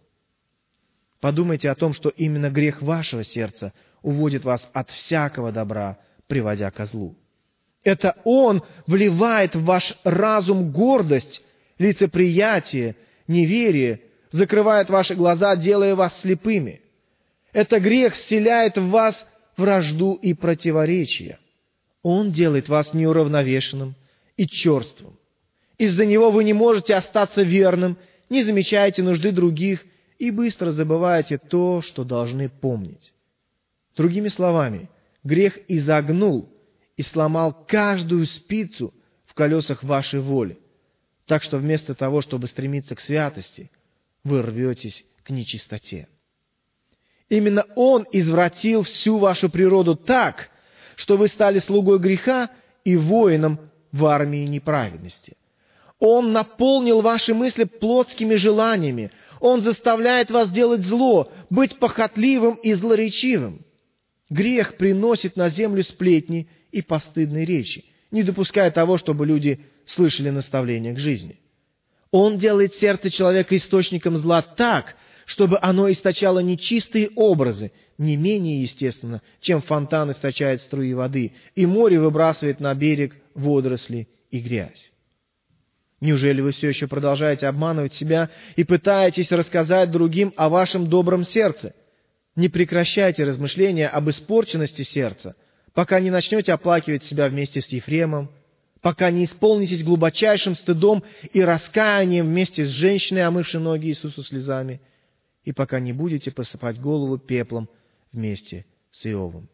Подумайте 1.26 1.72
о 1.72 1.76
том, 1.76 1.92
что 1.92 2.10
именно 2.10 2.52
грех 2.52 2.84
вашего 2.84 3.24
сердца 3.24 3.74
уводит 4.04 4.46
вас 4.46 4.70
от 4.74 4.92
всякого 4.92 5.52
добра, 5.52 5.98
приводя 6.28 6.70
ко 6.70 6.86
злу. 6.86 7.16
Это 7.84 8.16
Он 8.26 8.62
вливает 8.86 9.56
в 9.56 9.64
ваш 9.64 9.98
разум 10.04 10.72
гордость, 10.72 11.42
лицеприятие, 11.80 12.96
неверие, 13.28 14.02
закрывает 14.32 14.92
ваши 14.92 15.16
глаза, 15.16 15.56
делая 15.56 15.96
вас 15.96 16.22
слепыми. 16.22 16.84
Это 17.54 17.80
грех 17.80 18.14
вселяет 18.14 18.78
в 18.78 18.90
вас 18.90 19.26
вражду 19.58 20.14
и 20.14 20.36
противоречия. 20.36 21.40
Он 22.04 22.34
делает 22.34 22.70
вас 22.70 22.94
неуравновешенным 22.94 23.96
и 24.38 24.46
черствым. 24.46 25.18
Из-за 25.80 26.06
него 26.06 26.30
вы 26.30 26.44
не 26.44 26.54
можете 26.54 26.94
остаться 26.94 27.42
верным, 27.42 27.98
не 28.30 28.44
замечаете 28.44 29.02
нужды 29.02 29.32
других 29.32 29.84
и 30.20 30.32
быстро 30.32 30.72
забываете 30.72 31.38
то, 31.38 31.82
что 31.82 32.04
должны 32.04 32.50
помнить. 32.50 33.14
Другими 33.96 34.28
словами, 34.28 34.90
грех 35.24 35.60
изогнул 35.68 36.50
и 36.98 37.02
сломал 37.02 37.66
каждую 37.68 38.26
спицу 38.26 38.94
в 39.26 39.34
колесах 39.34 39.84
вашей 39.84 40.20
воли, 40.20 40.60
так 41.26 41.44
что 41.44 41.58
вместо 41.58 41.94
того, 41.94 42.22
чтобы 42.22 42.48
стремиться 42.48 42.96
к 42.96 43.00
святости, 43.00 43.72
вы 44.24 44.42
рветесь 44.42 45.06
к 45.24 45.30
нечистоте. 45.30 46.08
Именно 47.30 47.66
Он 47.76 48.06
извратил 48.12 48.84
всю 48.84 49.18
вашу 49.18 49.50
природу 49.50 49.96
так, 49.96 50.50
что 50.96 51.18
вы 51.18 51.28
стали 51.28 51.60
слугой 51.60 52.00
греха 52.00 52.52
и 52.84 52.96
воином 52.96 53.72
в 53.92 54.06
армии 54.06 54.46
неправедности. 54.46 55.36
Он 56.08 56.34
наполнил 56.34 57.02
ваши 57.02 57.34
мысли 57.34 57.64
плотскими 57.64 58.36
желаниями. 58.36 59.10
Он 59.40 59.62
заставляет 59.62 60.30
вас 60.30 60.52
делать 60.52 60.82
зло, 60.82 61.32
быть 61.50 61.80
похотливым 61.80 62.60
и 62.62 62.76
злоречивым. 62.76 63.66
Грех 64.30 64.78
приносит 64.78 65.36
на 65.36 65.50
землю 65.50 65.82
сплетни 65.82 66.48
и 66.72 66.84
постыдные 66.84 67.44
речи, 67.44 67.86
не 68.12 68.22
допуская 68.22 68.70
того, 68.70 68.98
чтобы 68.98 69.26
люди 69.26 69.62
слышали 69.88 70.30
наставления 70.30 70.94
к 70.94 71.00
жизни. 71.00 71.40
Он 72.12 72.38
делает 72.38 72.76
сердце 72.76 73.10
человека 73.10 73.58
источником 73.58 74.16
зла 74.16 74.44
так, 74.44 74.96
чтобы 75.26 75.58
оно 75.60 75.92
источало 75.92 76.38
нечистые 76.38 77.10
образы, 77.16 77.72
не 77.98 78.16
менее 78.16 78.62
естественно, 78.62 79.24
чем 79.42 79.60
фонтан 79.60 80.12
источает 80.12 80.62
струи 80.62 80.94
воды, 80.94 81.34
и 81.56 81.66
море 81.66 82.00
выбрасывает 82.00 82.60
на 82.60 82.76
берег 82.76 83.18
водоросли 83.34 84.08
и 84.30 84.40
грязь. 84.40 84.92
Неужели 86.02 86.42
вы 86.42 86.52
все 86.52 86.68
еще 86.68 86.88
продолжаете 86.88 87.48
обманывать 87.48 87.94
себя 87.94 88.30
и 88.56 88.64
пытаетесь 88.64 89.32
рассказать 89.32 89.92
другим 89.92 90.34
о 90.36 90.50
вашем 90.50 90.88
добром 90.88 91.24
сердце? 91.24 91.74
Не 92.36 92.50
прекращайте 92.50 93.24
размышления 93.24 93.88
об 93.88 94.10
испорченности 94.10 94.82
сердца, 94.82 95.36
пока 95.74 96.00
не 96.00 96.12
начнете 96.12 96.52
оплакивать 96.52 97.04
себя 97.04 97.30
вместе 97.30 97.62
с 97.62 97.70
Ефремом, 97.70 98.30
пока 98.82 99.10
не 99.10 99.26
исполнитесь 99.26 99.84
глубочайшим 99.84 100.56
стыдом 100.56 101.04
и 101.32 101.42
раскаянием 101.42 102.28
вместе 102.28 102.66
с 102.66 102.70
женщиной, 102.70 103.26
омывшей 103.26 103.62
ноги 103.62 103.88
Иисусу 103.88 104.24
слезами– 104.24 104.82
и 105.46 105.54
пока 105.54 105.80
не 105.80 105.94
будете 105.94 106.32
посыпать 106.32 106.82
голову 106.82 107.18
пеплом 107.18 107.70
вместе 108.12 108.66
с 108.92 109.06
Иовом. 109.06 109.48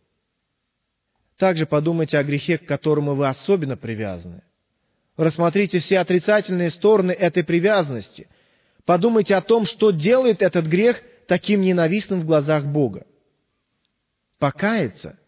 Также 1.38 1.66
подумайте 1.66 2.18
о 2.18 2.24
грехе, 2.24 2.58
к 2.58 2.66
которому 2.66 3.14
вы 3.14 3.28
особенно 3.28 3.76
привязаны. 3.76 4.42
Рассмотрите 5.18 5.80
все 5.80 6.00
отрицательные 6.00 6.70
стороны 6.70 7.12
этой 7.12 7.44
привязанности. 7.44 8.28
Подумайте 8.86 9.36
о 9.36 9.42
том, 9.42 9.66
что 9.66 9.92
делает 9.92 10.42
этот 10.42 10.66
грех 10.66 11.02
таким 11.28 11.62
ненавистным 11.62 12.22
в 12.22 12.26
глазах 12.26 12.66
Бога. 12.66 13.06
Покаяться 14.40 15.20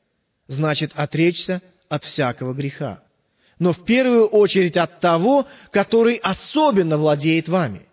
значит 0.48 0.92
отречься 0.96 1.62
от 1.90 2.04
всякого 2.04 2.54
греха. 2.54 3.04
Но 3.60 3.74
в 3.74 3.86
первую 3.86 4.28
очередь 4.28 4.78
от 4.78 5.00
того, 5.00 5.48
который 5.72 6.16
особенно 6.16 6.98
владеет 6.98 7.48
вами. 7.48 7.88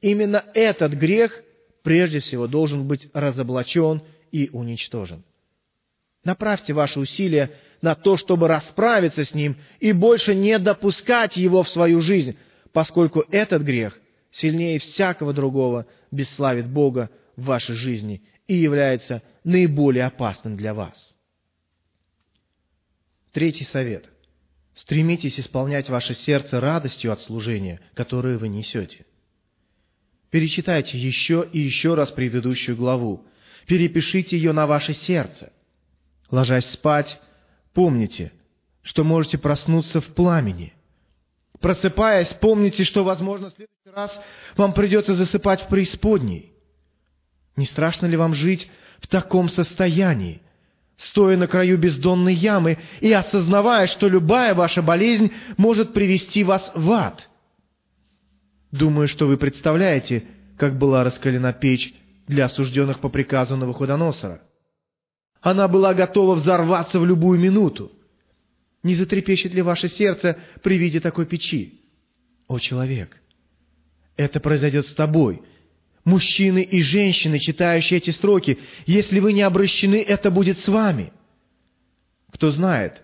Именно 0.00 0.44
этот 0.54 0.92
грех 0.94 1.42
прежде 1.82 2.18
всего 2.18 2.46
должен 2.46 2.88
быть 2.88 3.08
разоблачен 3.12 4.02
и 4.32 4.50
уничтожен. 4.52 5.22
Направьте 6.24 6.72
ваши 6.74 7.00
усилия 7.00 7.58
на 7.80 7.94
то, 7.94 8.16
чтобы 8.16 8.46
расправиться 8.46 9.24
с 9.24 9.34
ним 9.34 9.56
и 9.78 9.92
больше 9.92 10.34
не 10.34 10.58
допускать 10.58 11.36
его 11.36 11.62
в 11.62 11.68
свою 11.68 12.00
жизнь, 12.00 12.36
поскольку 12.72 13.24
этот 13.30 13.62
грех 13.62 13.98
сильнее 14.30 14.78
всякого 14.78 15.32
другого 15.32 15.86
бесславит 16.10 16.68
Бога 16.68 17.10
в 17.36 17.44
вашей 17.44 17.74
жизни 17.74 18.22
и 18.46 18.54
является 18.54 19.22
наиболее 19.44 20.04
опасным 20.04 20.56
для 20.56 20.74
вас. 20.74 21.14
Третий 23.32 23.64
совет. 23.64 24.08
Стремитесь 24.74 25.38
исполнять 25.40 25.88
ваше 25.88 26.14
сердце 26.14 26.60
радостью 26.60 27.12
от 27.12 27.20
служения, 27.20 27.80
которое 27.94 28.38
вы 28.38 28.48
несете. 28.48 29.06
Перечитайте 30.30 30.98
еще 30.98 31.48
и 31.52 31.60
еще 31.60 31.94
раз 31.94 32.10
предыдущую 32.10 32.76
главу. 32.76 33.26
Перепишите 33.66 34.36
ее 34.36 34.52
на 34.52 34.66
ваше 34.66 34.94
сердце. 34.94 35.52
Ложась 36.30 36.66
спать, 36.70 37.20
помните, 37.74 38.32
что 38.82 39.04
можете 39.04 39.38
проснуться 39.38 40.00
в 40.00 40.06
пламени. 40.06 40.74
Просыпаясь, 41.60 42.32
помните, 42.32 42.84
что, 42.84 43.04
возможно, 43.04 43.50
в 43.50 43.54
следующий 43.54 43.94
раз 43.94 44.18
вам 44.56 44.72
придется 44.72 45.14
засыпать 45.14 45.62
в 45.62 45.68
преисподней. 45.68 46.52
Не 47.56 47.66
страшно 47.66 48.06
ли 48.06 48.16
вам 48.16 48.34
жить 48.34 48.70
в 49.00 49.08
таком 49.08 49.48
состоянии, 49.48 50.40
стоя 50.96 51.36
на 51.36 51.46
краю 51.46 51.76
бездонной 51.78 52.34
ямы 52.34 52.78
и 53.00 53.12
осознавая, 53.12 53.86
что 53.86 54.08
любая 54.08 54.54
ваша 54.54 54.82
болезнь 54.82 55.32
может 55.56 55.92
привести 55.92 56.44
вас 56.44 56.70
в 56.74 56.90
ад– 56.92 57.28
Думаю, 58.72 59.08
что 59.08 59.26
вы 59.26 59.36
представляете, 59.36 60.24
как 60.56 60.78
была 60.78 61.02
раскалена 61.02 61.52
печь 61.52 61.94
для 62.28 62.44
осужденных 62.44 63.00
по 63.00 63.08
приказу 63.08 63.56
Навуходоносора. 63.56 64.42
Она 65.40 65.68
была 65.68 65.94
готова 65.94 66.34
взорваться 66.34 67.00
в 67.00 67.06
любую 67.06 67.38
минуту. 67.38 67.92
Не 68.82 68.94
затрепещет 68.94 69.54
ли 69.54 69.62
ваше 69.62 69.88
сердце 69.88 70.38
при 70.62 70.78
виде 70.78 71.00
такой 71.00 71.26
печи? 71.26 71.80
О, 72.48 72.58
человек, 72.58 73.20
это 74.16 74.40
произойдет 74.40 74.86
с 74.86 74.94
тобой. 74.94 75.42
Мужчины 76.04 76.62
и 76.62 76.80
женщины, 76.82 77.38
читающие 77.38 77.98
эти 77.98 78.10
строки, 78.10 78.58
если 78.86 79.20
вы 79.20 79.32
не 79.32 79.42
обращены, 79.42 79.96
это 79.96 80.30
будет 80.30 80.58
с 80.58 80.68
вами. 80.68 81.12
Кто 82.32 82.50
знает, 82.50 83.02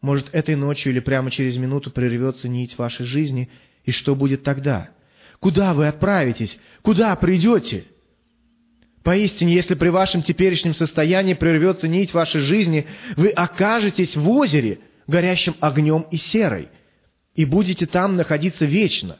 может, 0.00 0.30
этой 0.32 0.56
ночью 0.56 0.92
или 0.92 1.00
прямо 1.00 1.30
через 1.30 1.56
минуту 1.56 1.90
прервется 1.90 2.48
нить 2.48 2.78
вашей 2.78 3.04
жизни, 3.04 3.50
и 3.84 3.90
что 3.90 4.14
будет 4.14 4.42
тогда? 4.42 4.90
Куда 5.38 5.74
вы 5.74 5.86
отправитесь? 5.86 6.58
Куда 6.82 7.14
придете? 7.16 7.84
Поистине, 9.02 9.54
если 9.54 9.74
при 9.74 9.88
вашем 9.88 10.22
теперешнем 10.22 10.74
состоянии 10.74 11.34
прервется 11.34 11.88
нить 11.88 12.12
вашей 12.12 12.40
жизни, 12.40 12.86
вы 13.16 13.28
окажетесь 13.28 14.14
в 14.14 14.28
озере, 14.28 14.80
горящем 15.06 15.56
огнем 15.60 16.06
и 16.10 16.16
серой, 16.16 16.68
и 17.34 17.46
будете 17.46 17.86
там 17.86 18.16
находиться 18.16 18.66
вечно, 18.66 19.18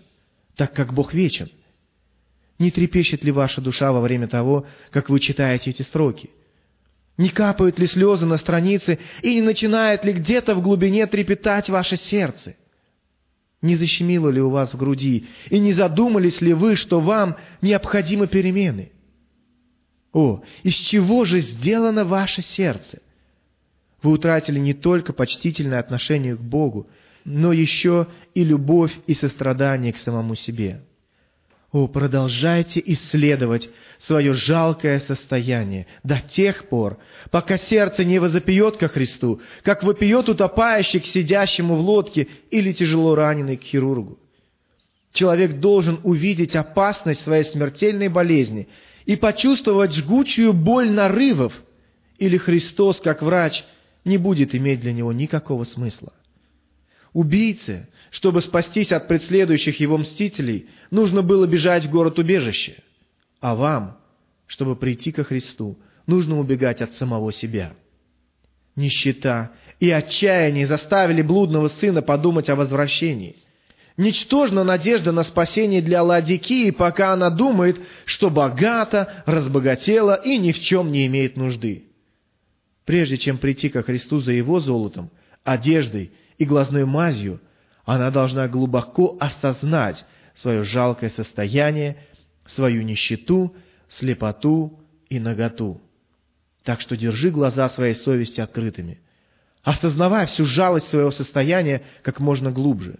так 0.55 0.75
как 0.75 0.93
Бог 0.93 1.15
вечен. 1.15 1.51
Не 2.59 2.71
трепещет 2.71 3.25
ли 3.25 3.33
ваша 3.33 3.63
душа 3.63 3.91
во 3.91 4.03
время 4.03 4.29
того, 4.29 4.67
как 4.91 5.09
вы 5.09 5.19
читаете 5.19 5.71
эти 5.71 5.81
строки? 5.81 6.29
Не 7.17 7.31
капают 7.31 7.79
ли 7.79 7.87
слезы 7.87 8.27
на 8.27 8.37
странице, 8.37 8.99
и 9.23 9.35
не 9.35 9.41
начинает 9.41 10.05
ли 10.05 10.13
где-то 10.13 10.55
в 10.55 10.63
глубине 10.63 11.07
трепетать 11.07 11.71
ваше 11.71 11.97
сердце? 11.97 12.55
Не 13.63 13.77
защемило 13.77 14.29
ли 14.29 14.43
у 14.43 14.51
вас 14.51 14.75
в 14.75 14.77
груди, 14.77 15.27
и 15.49 15.59
не 15.59 15.73
задумались 15.73 16.43
ли 16.43 16.53
вы, 16.53 16.77
что 16.77 17.01
вам 17.01 17.37
необходимы 17.63 18.27
перемены? 18.27 18.93
О, 20.13 20.43
из 20.63 20.75
чего 20.75 21.25
же 21.25 21.41
сделано 21.41 22.05
ваше 22.05 22.43
сердце? 22.43 23.01
Вы 24.03 24.13
утратили 24.13 24.59
не 24.59 24.75
только 24.75 25.13
почтительное 25.13 25.79
отношение 25.79 26.37
к 26.37 26.41
Богу, 26.41 26.89
но 27.25 27.53
еще 27.53 28.07
и 28.35 28.45
любовь 28.45 28.93
и 29.07 29.15
сострадание 29.15 29.93
к 29.93 29.99
самому 29.99 30.35
себе. 30.35 30.83
О, 31.73 31.87
продолжайте 31.87 32.83
исследовать 32.85 33.69
свое 34.01 34.33
жалкое 34.33 34.99
состояние 34.99 35.87
до 36.03 36.21
тех 36.21 36.69
пор, 36.69 36.99
пока 37.31 37.59
сердце 37.59 38.05
не 38.05 38.19
возопьет 38.19 38.77
ко 38.77 38.89
Христу, 38.89 39.41
как 39.63 39.85
вопиет 39.85 40.29
утопающий 40.29 40.99
к 40.99 41.07
сидящему 41.07 41.77
в 41.77 41.81
лодке 41.81 42.27
или 42.51 42.73
тяжело 42.73 43.15
раненый 43.15 43.57
к 43.57 43.63
хирургу. 43.63 44.19
Человек 45.13 45.61
должен 45.61 46.01
увидеть 46.03 46.57
опасность 46.57 47.23
своей 47.23 47.45
смертельной 47.45 48.09
болезни 48.09 48.69
и 49.11 49.17
почувствовать 49.17 49.93
жгучую 49.93 50.53
боль 50.53 50.89
нарывов, 50.89 51.53
или 52.19 52.37
Христос, 52.37 53.01
как 53.01 53.23
врач, 53.23 53.65
не 54.05 54.19
будет 54.19 54.55
иметь 54.55 54.79
для 54.83 54.93
него 54.93 55.13
никакого 55.13 55.65
смысла. 55.65 56.13
Убийце, 57.13 57.89
чтобы 58.13 58.41
спастись 58.41 58.93
от 58.93 59.09
преследующих 59.09 59.81
его 59.81 59.99
мстителей, 59.99 60.69
нужно 60.93 61.23
было 61.23 61.49
бежать 61.49 61.87
в 61.87 61.91
город-убежище. 61.91 62.85
А 63.41 63.57
вам, 63.57 63.99
чтобы 64.47 64.77
прийти 64.77 65.11
ко 65.11 65.25
Христу, 65.25 65.77
нужно 66.07 66.39
убегать 66.39 66.81
от 66.81 66.93
самого 66.93 67.33
себя. 67.33 67.75
Нищета 68.77 69.51
и 69.81 69.91
отчаяние 69.91 70.69
заставили 70.69 71.23
блудного 71.23 71.67
сына 71.67 72.01
подумать 72.01 72.49
о 72.49 72.55
возвращении. 72.55 73.39
Ничтожна 74.01 74.65
надежда 74.65 75.13
на 75.13 75.25
спасение 75.25 75.83
для 75.83 76.03
Ладикии, 76.03 76.71
пока 76.71 77.13
она 77.13 77.29
думает, 77.29 77.79
что 78.07 78.31
богата, 78.31 79.23
разбогатела 79.27 80.15
и 80.15 80.39
ни 80.39 80.53
в 80.53 80.59
чем 80.59 80.91
не 80.91 81.05
имеет 81.07 81.37
нужды. 81.37 81.85
Прежде 82.87 83.19
чем 83.19 83.37
прийти 83.37 83.69
ко 83.69 83.83
Христу 83.83 84.21
за 84.21 84.33
его 84.33 84.59
золотом, 84.59 85.11
одеждой 85.45 86.13
и 86.39 86.47
глазной 86.47 86.87
мазью, 86.87 87.43
она 87.85 88.11
должна 88.11 88.49
глубоко 88.49 89.19
осознать 89.21 90.07
свое 90.35 90.65
жалкое 90.65 91.11
состояние, 91.11 92.03
свою 92.47 92.81
нищету, 92.81 93.55
слепоту 93.91 94.81
и 95.11 95.19
наготу. 95.19 95.79
Так 96.65 96.81
что 96.81 96.97
держи 96.97 97.31
глаза 97.31 97.69
своей 97.69 97.95
совести 97.95 98.41
открытыми, 98.41 98.99
осознавая 99.63 100.25
всю 100.25 100.47
жалость 100.47 100.87
своего 100.87 101.11
состояния 101.11 101.83
как 102.03 102.19
можно 102.19 102.51
глубже. 102.51 102.99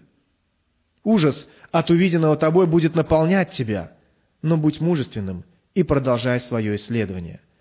Ужас 1.03 1.47
от 1.71 1.89
увиденного 1.89 2.35
тобой 2.35 2.67
будет 2.67 2.95
наполнять 2.95 3.51
тебя, 3.51 3.93
но 4.41 4.57
будь 4.57 4.79
мужественным 4.79 5.45
и 5.73 5.83
продолжай 5.83 6.39
свое 6.39 6.75
исследование– 6.75 7.41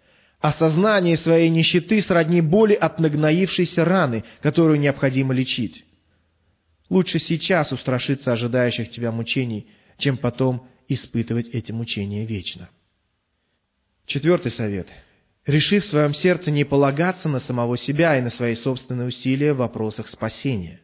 Осознание 0.41 1.19
своей 1.19 1.51
нищеты 1.51 2.01
сродни 2.01 2.41
боли 2.41 2.73
от 2.73 2.99
нагноившейся 2.99 3.85
раны, 3.85 4.25
которую 4.41 4.81
необходимо 4.81 5.35
лечить. 5.35 5.85
Лучше 6.89 7.19
сейчас 7.19 7.73
устрашиться 7.73 8.33
ожидающих 8.33 8.89
тебя 8.89 9.13
мучений, 9.13 9.69
чем 9.99 10.17
потом 10.17 10.67
испытывать 10.89 11.49
эти 11.51 11.73
мучения 11.73 12.25
вечно. 12.25 12.71
Четвертый 14.07 14.51
совет. 14.51 14.89
Реши 15.45 15.79
в 15.81 15.85
своем 15.85 16.15
сердце 16.15 16.51
не 16.51 16.65
полагаться 16.65 17.29
на 17.29 17.39
самого 17.39 17.77
себя 17.77 18.19
и 18.19 18.23
на 18.23 18.31
свои 18.31 18.55
собственные 18.55 19.09
усилия 19.09 19.53
в 19.53 19.59
вопросах 19.59 20.09
спасения. 20.09 20.81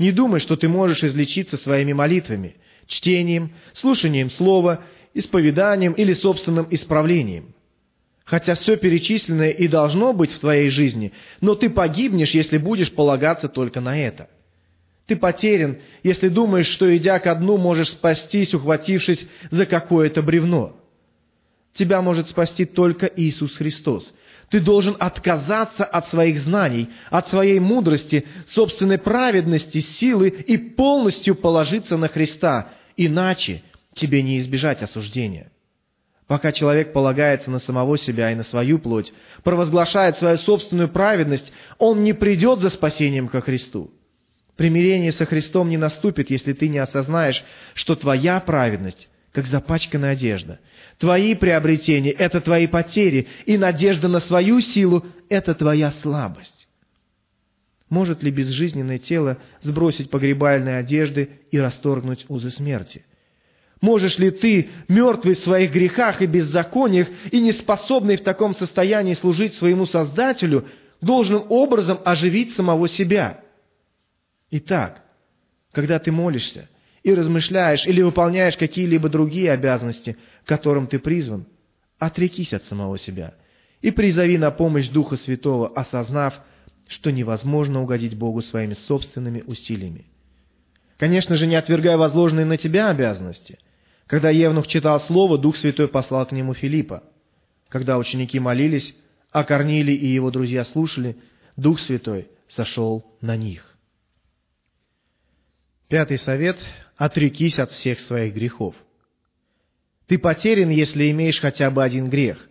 Не 0.00 0.10
думай, 0.10 0.40
что 0.40 0.56
ты 0.56 0.66
можешь 0.66 1.04
излечиться 1.04 1.56
своими 1.56 1.92
молитвами, 1.92 2.56
чтением, 2.86 3.52
слушанием 3.72 4.30
слова, 4.30 4.82
исповеданием 5.14 5.92
или 5.92 6.12
собственным 6.14 6.66
исправлением– 6.72 7.54
Хотя 8.30 8.54
все 8.54 8.76
перечисленное 8.76 9.48
и 9.48 9.66
должно 9.66 10.12
быть 10.12 10.30
в 10.30 10.38
твоей 10.38 10.70
жизни, 10.70 11.12
но 11.40 11.56
ты 11.56 11.68
погибнешь, 11.68 12.30
если 12.30 12.58
будешь 12.58 12.92
полагаться 12.92 13.48
только 13.48 13.80
на 13.80 13.98
это. 13.98 14.28
Ты 15.06 15.16
потерян, 15.16 15.78
если 16.04 16.28
думаешь, 16.28 16.68
что, 16.68 16.96
идя 16.96 17.18
ко 17.18 17.34
дну, 17.34 17.56
можешь 17.56 17.88
спастись, 17.88 18.54
ухватившись 18.54 19.26
за 19.50 19.66
какое-то 19.66 20.22
бревно. 20.22 20.76
Тебя 21.74 22.02
может 22.02 22.28
спасти 22.28 22.66
только 22.66 23.06
Иисус 23.06 23.56
Христос. 23.56 24.14
Ты 24.50 24.60
должен 24.60 24.96
отказаться 24.98 25.84
от 25.84 26.08
своих 26.08 26.38
знаний, 26.38 26.90
от 27.08 27.28
своей 27.28 27.60
мудрости, 27.60 28.26
собственной 28.48 28.98
праведности, 28.98 29.78
силы 29.78 30.28
и 30.28 30.58
полностью 30.58 31.36
положиться 31.36 31.96
на 31.96 32.08
Христа, 32.08 32.72
иначе 32.96 33.62
тебе 33.94 34.22
не 34.22 34.38
избежать 34.38 34.82
осуждения. 34.82 35.52
Пока 36.26 36.50
человек 36.50 36.92
полагается 36.92 37.50
на 37.50 37.60
самого 37.60 37.96
себя 37.96 38.32
и 38.32 38.34
на 38.34 38.42
свою 38.42 38.80
плоть, 38.80 39.12
провозглашает 39.44 40.16
свою 40.16 40.36
собственную 40.36 40.88
праведность, 40.88 41.52
он 41.78 42.02
не 42.02 42.12
придет 42.12 42.60
за 42.60 42.70
спасением 42.70 43.28
ко 43.28 43.40
Христу. 43.40 43.92
Примирение 44.56 45.12
со 45.12 45.26
Христом 45.26 45.68
не 45.68 45.76
наступит, 45.76 46.28
если 46.28 46.52
ты 46.52 46.68
не 46.68 46.78
осознаешь, 46.78 47.44
что 47.74 47.94
твоя 47.94 48.40
праведность 48.40 49.08
как 49.32 49.46
запачканная 49.46 50.12
одежда. 50.12 50.58
Твои 50.98 51.34
приобретения– 51.34 52.10
это 52.18 52.40
твои 52.40 52.66
потери, 52.66 53.28
и 53.46 53.56
надежда 53.56 54.08
на 54.08 54.20
свою 54.20 54.60
силу– 54.60 55.06
это 55.28 55.54
твоя 55.54 55.90
слабость. 55.92 56.68
Может 57.88 58.22
ли 58.22 58.30
безжизненное 58.30 58.98
тело 58.98 59.38
сбросить 59.60 60.10
погребальные 60.10 60.76
одежды 60.76 61.30
и 61.50 61.58
расторгнуть 61.58 62.24
узы 62.28 62.50
смерти? 62.50 63.04
Можешь 63.80 64.18
ли 64.18 64.30
ты, 64.30 64.68
мертвый 64.88 65.34
в 65.34 65.38
своих 65.38 65.72
грехах 65.72 66.22
и 66.22 66.26
беззакониях, 66.26 67.08
и 67.30 67.40
не 67.40 67.52
способный 67.52 68.16
в 68.16 68.22
таком 68.22 68.54
состоянии 68.54 69.14
служить 69.14 69.54
своему 69.54 69.86
Создателю, 69.86 70.68
должным 71.00 71.46
образом 71.48 71.98
оживить 72.04 72.54
самого 72.54 72.88
себя? 72.88 73.40
Итак, 74.50 75.02
когда 75.72 75.98
ты 75.98 76.12
молишься 76.12 76.68
и 77.02 77.14
размышляешь 77.14 77.86
или 77.86 78.02
выполняешь 78.02 78.56
какие-либо 78.56 79.08
другие 79.08 79.52
обязанности, 79.52 80.16
к 80.44 80.48
которым 80.48 80.86
ты 80.86 80.98
призван, 80.98 81.46
отрекись 81.98 82.52
от 82.52 82.64
самого 82.64 82.98
себя 82.98 83.34
и 83.80 83.90
призови 83.90 84.36
на 84.38 84.50
помощь 84.50 84.88
Духа 84.88 85.16
Святого, 85.16 85.68
осознав, 85.68 86.34
что 86.88 87.10
невозможно 87.10 87.82
угодить 87.82 88.16
Богу 88.16 88.42
своими 88.42 88.74
собственными 88.74 89.42
усилиями. 89.46 90.06
Конечно 90.98 91.36
же, 91.36 91.46
не 91.46 91.56
отвергая 91.56 91.96
возложенные 91.96 92.46
на 92.46 92.56
тебя 92.56 92.88
обязанности– 92.88 93.58
когда 94.10 94.30
Евнух 94.30 94.66
читал 94.66 94.98
Слово, 94.98 95.38
Дух 95.38 95.56
Святой 95.56 95.86
послал 95.86 96.26
к 96.26 96.32
нему 96.32 96.52
Филиппа. 96.52 97.04
Когда 97.68 97.96
ученики 97.96 98.40
молились, 98.40 98.96
а 99.30 99.44
Корнилий 99.44 99.94
и 99.94 100.08
его 100.08 100.32
друзья 100.32 100.64
слушали, 100.64 101.16
Дух 101.54 101.78
Святой 101.78 102.28
сошел 102.48 103.06
на 103.20 103.36
них. 103.36 103.76
Пятый 105.86 106.18
совет– 106.18 106.58
отрекись 107.00 107.58
от 107.58 107.70
всех 107.70 107.98
своих 107.98 108.34
грехов. 108.34 108.74
Ты 110.06 110.18
потерян, 110.18 110.68
если 110.68 111.10
имеешь 111.10 111.40
хотя 111.40 111.70
бы 111.70 111.82
один 111.82 112.10
грех. 112.10 112.46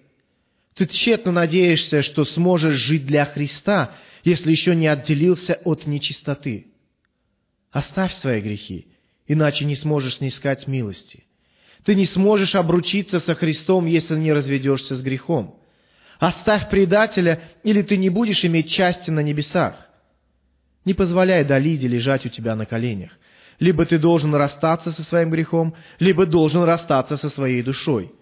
Ты 0.73 0.87
тщетно 0.87 1.31
надеешься, 1.31 2.01
что 2.01 2.25
сможешь 2.25 2.77
жить 2.77 3.05
для 3.05 3.25
Христа, 3.25 3.95
если 4.23 4.49
еще 4.49 4.73
не 4.73 4.87
отделился 4.87 5.53
от 5.65 5.85
нечистоты. 5.85 6.65
Оставь 7.69 8.11
свои 8.15 8.41
грехи 8.41 8.87
иначе 9.27 9.65
не 9.65 9.75
сможешь 9.75 10.15
снискать 10.15 10.65
милости. 10.65 11.25
Ты 11.85 11.93
не 11.93 12.05
сможешь 12.05 12.55
обручиться 12.55 13.19
со 13.19 13.35
Христом, 13.35 13.85
если 13.85 14.17
не 14.17 14.33
разведешься 14.33 14.95
с 14.95 15.03
грехом. 15.03 15.59
Оставь 16.17 16.71
предателя, 16.71 17.51
или 17.63 17.83
ты 17.83 17.97
не 17.97 18.09
будешь 18.09 18.43
иметь 18.43 18.71
части 18.71 19.11
на 19.11 19.19
небесах. 19.19 19.75
Не 20.85 20.95
позволяй 20.95 21.45
Далиде 21.45 21.87
лежать 21.87 22.25
у 22.25 22.29
тебя 22.29 22.55
на 22.55 22.65
коленях. 22.65 23.11
Либо 23.59 23.85
ты 23.85 23.99
должен 23.99 24.33
расстаться 24.33 24.91
со 24.91 25.03
своим 25.03 25.29
грехом, 25.29 25.75
либо 25.99 26.25
должен 26.25 26.63
расстаться 26.63 27.17
со 27.17 27.29
своей 27.29 27.61
душой. 27.61 28.13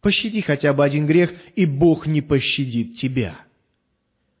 Пощади 0.00 0.40
хотя 0.40 0.72
бы 0.72 0.84
один 0.84 1.06
грех, 1.06 1.32
и 1.56 1.66
Бог 1.66 2.06
не 2.06 2.22
пощадит 2.22 2.96
тебя. 2.96 3.40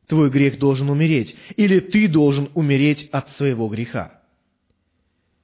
Твой 0.06 0.30
грех 0.30 0.58
должен 0.58 0.88
умереть, 0.88 1.36
или 1.56 1.80
ты 1.80 2.08
должен 2.08 2.48
умереть 2.54 3.08
от 3.12 3.30
своего 3.32 3.68
греха. 3.68 4.20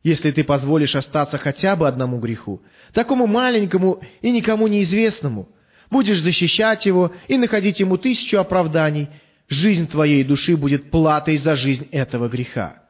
Если 0.02 0.30
ты 0.30 0.44
позволишь 0.44 0.94
остаться 0.94 1.36
хотя 1.36 1.74
бы 1.74 1.88
одному 1.88 2.18
греху, 2.18 2.62
такому 2.92 3.26
маленькому 3.26 4.00
и 4.22 4.30
никому 4.30 4.68
неизвестному, 4.68 5.48
будешь 5.90 6.20
защищать 6.20 6.86
его 6.86 7.12
и 7.26 7.36
находить 7.36 7.80
ему 7.80 7.96
тысячу 7.96 8.38
оправданий, 8.38 9.08
жизнь 9.48 9.88
твоей 9.88 10.22
души 10.22 10.56
будет 10.56 10.90
платой 10.90 11.38
за 11.38 11.56
жизнь 11.56 11.88
этого 11.90 12.28
греха. 12.28 12.85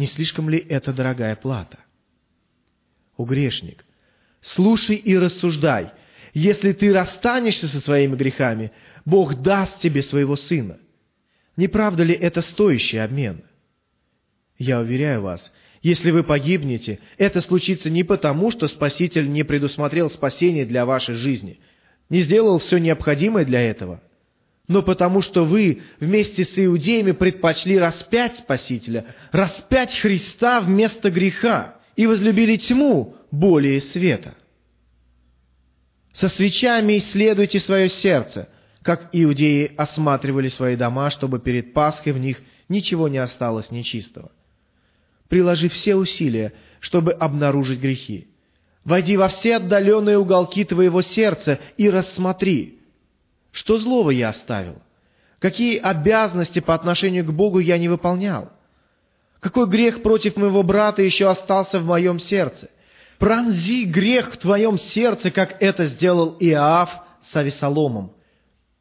Не 0.00 0.06
слишком 0.06 0.48
ли 0.48 0.56
это 0.56 0.94
дорогая 0.94 1.36
плата? 1.36 1.78
О 3.18 3.26
грешник, 3.26 3.84
слушай 4.40 4.96
и 4.96 5.14
рассуждай. 5.18 5.92
Если 6.32 6.72
ты 6.72 6.90
расстанешься 6.90 7.68
со 7.68 7.82
своими 7.82 8.16
грехами, 8.16 8.72
Бог 9.04 9.42
даст 9.42 9.78
тебе 9.78 10.02
своего 10.02 10.36
сына. 10.36 10.78
Не 11.58 11.68
правда 11.68 12.02
ли 12.02 12.14
это 12.14 12.40
стоящий 12.40 12.96
обмен? 12.96 13.44
Я 14.56 14.80
уверяю 14.80 15.20
вас, 15.20 15.52
если 15.82 16.12
вы 16.12 16.24
погибнете, 16.24 16.98
это 17.18 17.42
случится 17.42 17.90
не 17.90 18.02
потому, 18.02 18.50
что 18.50 18.68
Спаситель 18.68 19.30
не 19.30 19.42
предусмотрел 19.42 20.08
спасение 20.08 20.64
для 20.64 20.86
вашей 20.86 21.14
жизни, 21.14 21.60
не 22.08 22.20
сделал 22.20 22.58
все 22.58 22.78
необходимое 22.78 23.44
для 23.44 23.60
этого, 23.60 24.02
но 24.70 24.82
потому 24.82 25.20
что 25.20 25.44
вы 25.44 25.82
вместе 25.98 26.44
с 26.44 26.58
иудеями 26.58 27.12
предпочли 27.12 27.78
распять 27.78 28.38
Спасителя, 28.38 29.14
распять 29.32 29.98
Христа 29.98 30.60
вместо 30.60 31.10
греха 31.10 31.76
и 31.96 32.06
возлюбили 32.06 32.56
тьму 32.56 33.16
более 33.30 33.80
света. 33.80 34.34
Со 36.14 36.28
свечами 36.28 36.98
исследуйте 36.98 37.60
свое 37.60 37.88
сердце, 37.88 38.48
как 38.82 39.10
иудеи 39.12 39.72
осматривали 39.76 40.48
свои 40.48 40.76
дома, 40.76 41.10
чтобы 41.10 41.40
перед 41.40 41.74
Пасхой 41.74 42.12
в 42.12 42.18
них 42.18 42.40
ничего 42.68 43.08
не 43.08 43.18
осталось 43.18 43.70
нечистого 43.70 44.30
приложи 45.30 45.68
все 45.68 45.94
усилия, 45.94 46.52
чтобы 46.80 47.12
обнаружить 47.12 47.80
грехи. 47.80 48.26
Войди 48.84 49.16
во 49.16 49.28
все 49.28 49.56
отдаленные 49.56 50.18
уголки 50.18 50.64
твоего 50.64 51.00
сердца 51.00 51.60
и 51.78 51.88
рассмотри, 51.88 52.79
что 53.52 53.78
злого 53.78 54.10
я 54.10 54.30
оставил, 54.30 54.80
какие 55.38 55.78
обязанности 55.78 56.60
по 56.60 56.74
отношению 56.74 57.24
к 57.24 57.32
Богу 57.32 57.58
я 57.58 57.78
не 57.78 57.88
выполнял, 57.88 58.52
какой 59.40 59.66
грех 59.66 60.02
против 60.02 60.36
моего 60.36 60.62
брата 60.62 61.02
еще 61.02 61.28
остался 61.28 61.80
в 61.80 61.84
моем 61.84 62.18
сердце. 62.18 62.68
Пронзи 63.18 63.84
грех 63.84 64.32
в 64.32 64.36
твоем 64.38 64.78
сердце, 64.78 65.30
как 65.30 65.62
это 65.62 65.86
сделал 65.86 66.36
Иоав 66.40 66.90
с 67.22 67.36
Авесоломом. 67.36 68.12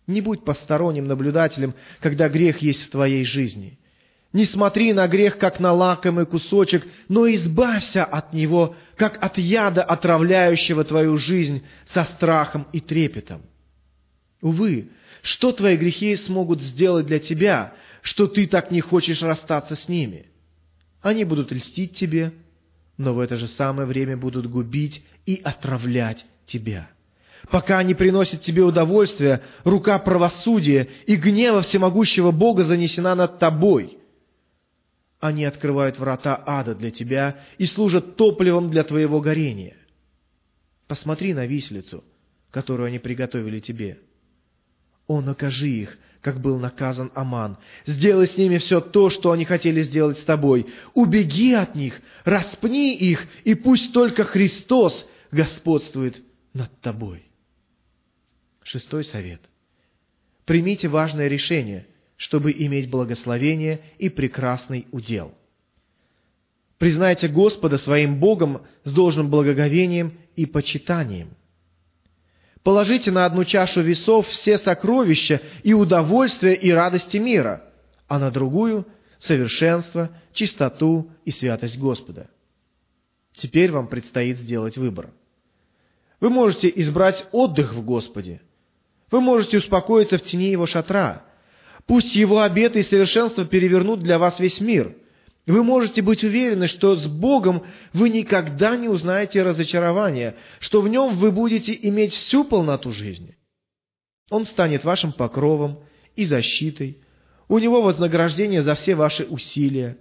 Не 0.08 0.22
будь 0.22 0.44
посторонним 0.44 1.06
наблюдателем, 1.06 1.76
когда 2.00 2.30
грех 2.30 2.60
есть 2.60 2.84
в 2.84 2.90
твоей 2.90 3.26
жизни– 3.26 3.78
не 4.32 4.46
смотри 4.46 4.94
на 4.94 5.08
грех, 5.08 5.38
как 5.40 5.60
на 5.60 5.74
лакомый 5.74 6.28
кусочек, 6.28 6.88
но 7.08 7.28
избавься 7.28 8.04
от 8.04 8.34
него, 8.34 8.76
как 8.96 9.18
от 9.24 9.40
яда, 9.40 9.84
отравляющего 9.84 10.84
твою 10.84 11.18
жизнь 11.18 11.66
со 11.92 12.04
страхом 12.04 12.68
и 12.72 12.80
трепетом. 12.80 13.42
Увы, 14.42 14.90
что 15.22 15.52
твои 15.52 15.76
грехи 15.76 16.16
смогут 16.16 16.62
сделать 16.62 17.06
для 17.06 17.20
тебя, 17.20 17.74
что 18.02 18.28
ты 18.28 18.48
так 18.48 18.72
не 18.72 18.82
хочешь 18.82 19.22
расстаться 19.22 19.76
с 19.76 19.90
ними? 19.90 20.28
Они 21.02 21.24
будут 21.24 21.52
льстить 21.52 21.94
тебе, 21.94 22.34
но 22.98 23.14
в 23.14 23.20
это 23.20 23.36
же 23.36 23.48
самое 23.48 23.88
время 23.88 24.18
будут 24.18 24.48
губить 24.48 25.04
и 25.26 25.40
отравлять 25.44 26.26
тебя. 26.46 26.90
Пока 27.50 27.80
они 27.80 27.94
приносят 27.94 28.42
тебе 28.42 28.64
удовольствие, 28.64 29.42
рука 29.64 29.98
правосудия 30.00 30.90
и 31.06 31.16
гнева 31.16 31.62
всемогущего 31.62 32.32
Бога 32.32 32.64
занесена 32.64 33.16
над 33.16 33.40
тобой– 33.40 33.98
они 35.20 35.44
открывают 35.44 36.00
врата 36.00 36.42
ада 36.46 36.76
для 36.76 36.92
тебя 36.92 37.44
и 37.58 37.66
служат 37.66 38.16
топливом 38.16 38.70
для 38.70 38.84
твоего 38.84 39.20
горения. 39.20 39.76
Посмотри 40.88 41.34
на 41.34 41.46
виселицу, 41.46 42.04
которую 42.52 42.88
они 42.88 43.00
приготовили 43.00 43.60
тебе. 43.60 44.00
О, 45.10 45.20
накажи 45.20 45.68
их, 45.68 45.98
как 46.22 46.40
был 46.40 46.58
наказан 46.58 47.12
Аман. 47.16 47.58
Сделай 47.86 48.28
с 48.28 48.38
ними 48.38 48.60
все 48.60 48.80
то, 48.80 49.10
что 49.10 49.34
они 49.34 49.44
хотели 49.44 49.82
сделать 49.82 50.20
с 50.20 50.24
тобой. 50.24 50.68
Убеги 50.94 51.52
от 51.54 51.76
них, 51.76 52.00
распни 52.24 52.96
их, 52.96 53.28
и 53.44 53.56
пусть 53.56 53.92
только 53.92 54.24
Христос 54.24 55.06
господствует 55.32 56.24
над 56.54 56.80
тобой. 56.80 57.26
Шестой 58.64 59.04
совет. 59.04 59.42
Примите 60.46 60.88
важное 60.88 61.28
решение– 61.28 61.86
чтобы 62.20 62.52
иметь 62.52 62.90
благословение 62.90 63.80
и 63.98 64.10
прекрасный 64.10 64.86
удел. 64.92 65.34
Признайте 66.78 67.30
Господа 67.30 67.78
своим 67.78 68.20
Богом 68.20 68.64
с 68.84 68.92
должным 68.92 69.30
благоговением 69.30 70.18
и 70.36 70.46
почитанием. 70.46 71.30
Положите 72.64 73.12
на 73.12 73.26
одну 73.26 73.44
чашу 73.44 73.82
весов 73.82 74.28
все 74.28 74.58
сокровища 74.58 75.42
и 75.64 75.74
удовольствия 75.74 76.54
и 76.54 76.72
радости 76.72 77.18
мира, 77.18 77.64
а 78.08 78.20
на 78.20 78.32
другую– 78.32 78.86
совершенство, 79.20 80.10
чистоту 80.34 81.10
и 81.26 81.32
святость 81.32 81.78
Господа. 81.78 82.30
Теперь 83.34 83.72
вам 83.72 83.88
предстоит 83.88 84.38
сделать 84.40 84.78
выбор. 84.78 85.12
Вы 86.20 86.30
можете 86.30 86.72
избрать 86.76 87.28
отдых 87.32 87.74
в 87.74 87.84
Господе. 87.84 88.42
Вы 89.12 89.22
можете 89.22 89.58
успокоиться 89.58 90.18
в 90.18 90.24
тени 90.24 90.52
Его 90.52 90.66
шатра– 90.66 91.24
Пусть 91.90 92.16
Его 92.16 92.42
обеты 92.42 92.82
и 92.82 92.84
совершенство 92.84 93.46
перевернут 93.46 94.02
для 94.02 94.20
вас 94.20 94.40
весь 94.40 94.62
мир. 94.62 94.96
Вы 95.50 95.64
можете 95.64 96.04
быть 96.04 96.24
уверены, 96.24 96.68
что 96.68 96.96
с 96.96 97.08
Богом 97.08 97.66
вы 97.92 98.12
никогда 98.12 98.76
не 98.76 98.88
узнаете 98.88 99.42
разочарования, 99.42 100.36
что 100.60 100.80
в 100.80 100.88
Нем 100.88 101.16
вы 101.16 101.32
будете 101.32 101.76
иметь 101.82 102.14
всю 102.14 102.44
полноту 102.44 102.92
жизни. 102.92 103.36
Он 104.30 104.46
станет 104.46 104.84
вашим 104.84 105.12
покровом 105.12 105.80
и 106.16 106.26
защитой. 106.26 107.00
У 107.48 107.58
Него 107.58 107.82
вознаграждение 107.82 108.62
за 108.62 108.76
все 108.76 108.94
ваши 108.94 109.24
усилия. 109.24 109.98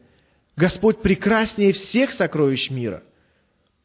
Господь 0.55 1.01
прекраснее 1.01 1.73
всех 1.73 2.13
сокровищ 2.13 2.69
мира. 2.69 3.03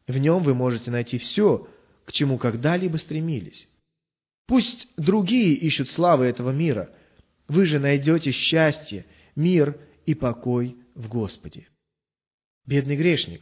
В 0.05 0.17
Нем 0.17 0.43
вы 0.43 0.53
можете 0.53 0.91
найти 0.91 1.17
все, 1.17 1.69
к 2.03 2.11
чему 2.11 2.37
когда-либо 2.37 2.97
стремились. 2.97 3.69
Пусть 4.47 4.89
другие 4.97 5.53
ищут 5.53 5.89
славы 5.89 6.25
этого 6.25 6.51
мира– 6.51 6.89
вы 7.47 7.65
же 7.65 7.77
найдете 7.77 8.31
счастье, 8.31 9.05
мир 9.35 9.77
и 10.05 10.15
покой 10.15 10.77
в 10.95 11.07
Господе. 11.07 11.67
Бедный 12.65 12.95
грешник, 12.95 13.41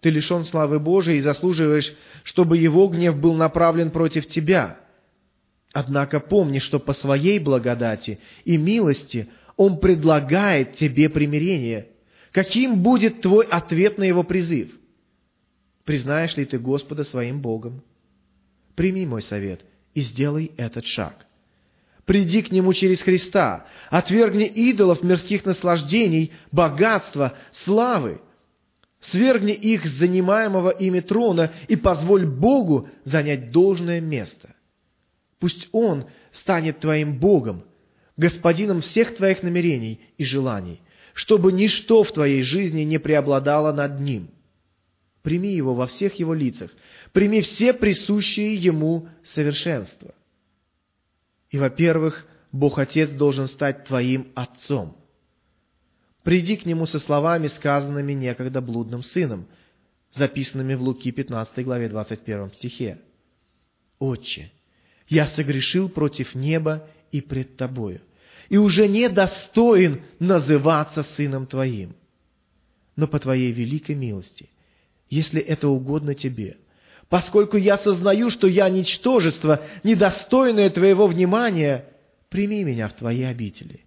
ты 0.00 0.10
лишен 0.10 0.44
славы 0.44 0.78
Божией 0.78 1.18
и 1.18 1.22
заслуживаешь, 1.22 1.94
чтобы 2.22 2.56
Его 2.56 2.88
гнев 2.88 3.18
был 3.18 3.34
направлен 3.34 3.90
против 3.90 4.26
тебя. 4.26 4.80
Однако 5.72 6.20
помни, 6.20 6.58
что 6.58 6.78
по 6.78 6.92
своей 6.92 7.38
благодати 7.38 8.20
и 8.44 8.56
милости 8.56 9.28
Он 9.56 9.78
предлагает 9.80 10.76
тебе 10.76 11.08
примирение. 11.08 11.88
Каким 12.32 12.82
будет 12.82 13.20
твой 13.20 13.44
ответ 13.46 13.98
на 13.98 14.04
Его 14.04 14.22
призыв? 14.22 14.70
Признаешь 15.84 16.36
ли 16.36 16.44
ты 16.44 16.58
Господа 16.58 17.02
своим 17.02 17.40
Богом? 17.40 17.82
Прими 18.76 19.04
мой 19.04 19.22
совет 19.22 19.64
и 19.94 20.00
сделай 20.00 20.52
этот 20.56 20.84
шаг. 20.84 21.26
Приди 22.08 22.40
к 22.40 22.50
Нему 22.50 22.72
через 22.72 23.02
Христа. 23.02 23.66
Отвергни 23.90 24.46
идолов 24.46 25.02
мирских 25.02 25.44
наслаждений, 25.44 26.32
богатства, 26.50 27.34
славы. 27.52 28.22
Свергни 28.98 29.52
их 29.52 29.84
с 29.84 29.90
занимаемого 29.90 30.70
ими 30.70 31.00
трона 31.00 31.52
и 31.68 31.76
позволь 31.76 32.24
Богу 32.24 32.88
занять 33.04 33.50
должное 33.50 34.00
место. 34.00 34.54
Пусть 35.38 35.68
Он 35.72 36.06
станет 36.32 36.80
твоим 36.80 37.18
Богом, 37.18 37.64
господином 38.16 38.80
всех 38.80 39.14
твоих 39.14 39.42
намерений 39.42 40.00
и 40.16 40.24
желаний, 40.24 40.80
чтобы 41.12 41.52
ничто 41.52 42.04
в 42.04 42.10
твоей 42.10 42.42
жизни 42.42 42.84
не 42.84 42.96
преобладало 42.96 43.70
над 43.70 44.00
Ним. 44.00 44.30
Прими 45.20 45.54
Его 45.54 45.74
во 45.74 45.84
всех 45.84 46.14
Его 46.14 46.32
лицах, 46.32 46.70
прими 47.12 47.42
все 47.42 47.74
присущие 47.74 48.54
Ему 48.54 49.10
совершенства. 49.24 50.14
И, 51.50 51.58
во-первых, 51.58 52.26
Бог 52.52 52.78
Отец 52.78 53.10
должен 53.10 53.46
стать 53.46 53.84
твоим 53.84 54.32
Отцом. 54.34 54.96
Приди 56.22 56.56
к 56.56 56.66
Нему 56.66 56.86
со 56.86 56.98
словами, 56.98 57.46
сказанными 57.46 58.12
некогда 58.12 58.60
блудным 58.60 59.02
сыном. 59.02 59.46
записанными 60.10 60.74
в 60.74 60.82
Луки 60.82 61.10
15 61.10 61.64
главе 61.64 61.88
21 61.88 62.50
стихе. 62.52 62.98
«Отче, 63.98 64.50
я 65.08 65.26
согрешил 65.26 65.88
против 65.88 66.34
неба 66.34 66.88
и 67.12 67.20
пред 67.20 67.56
Тобою, 67.56 68.00
и 68.48 68.56
уже 68.56 68.88
не 68.88 69.08
достоин 69.08 70.02
называться 70.18 71.02
сыном 71.02 71.46
Твоим. 71.46 71.94
Но 72.96 73.06
по 73.06 73.18
Твоей 73.18 73.52
великой 73.52 73.96
милости, 73.96 74.48
если 75.10 75.40
это 75.40 75.68
угодно 75.68 76.14
Тебе, 76.14 76.56
поскольку 77.08 77.56
я 77.56 77.78
сознаю, 77.78 78.30
что 78.30 78.46
я 78.46 78.68
ничтожество, 78.68 79.62
недостойное 79.82 80.70
Твоего 80.70 81.06
внимания, 81.06 81.86
прими 82.28 82.64
меня 82.64 82.88
в 82.88 82.94
Твои 82.94 83.22
обители. 83.22 83.80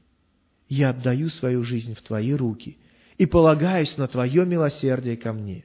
Я 0.67 0.89
отдаю 0.89 1.29
свою 1.29 1.63
жизнь 1.63 1.95
в 1.95 2.01
Твои 2.01 2.33
руки 2.33 2.77
и 3.17 3.25
полагаюсь 3.25 3.97
на 3.97 4.07
Твое 4.07 4.45
милосердие 4.45 5.17
ко 5.17 5.33
мне. 5.33 5.63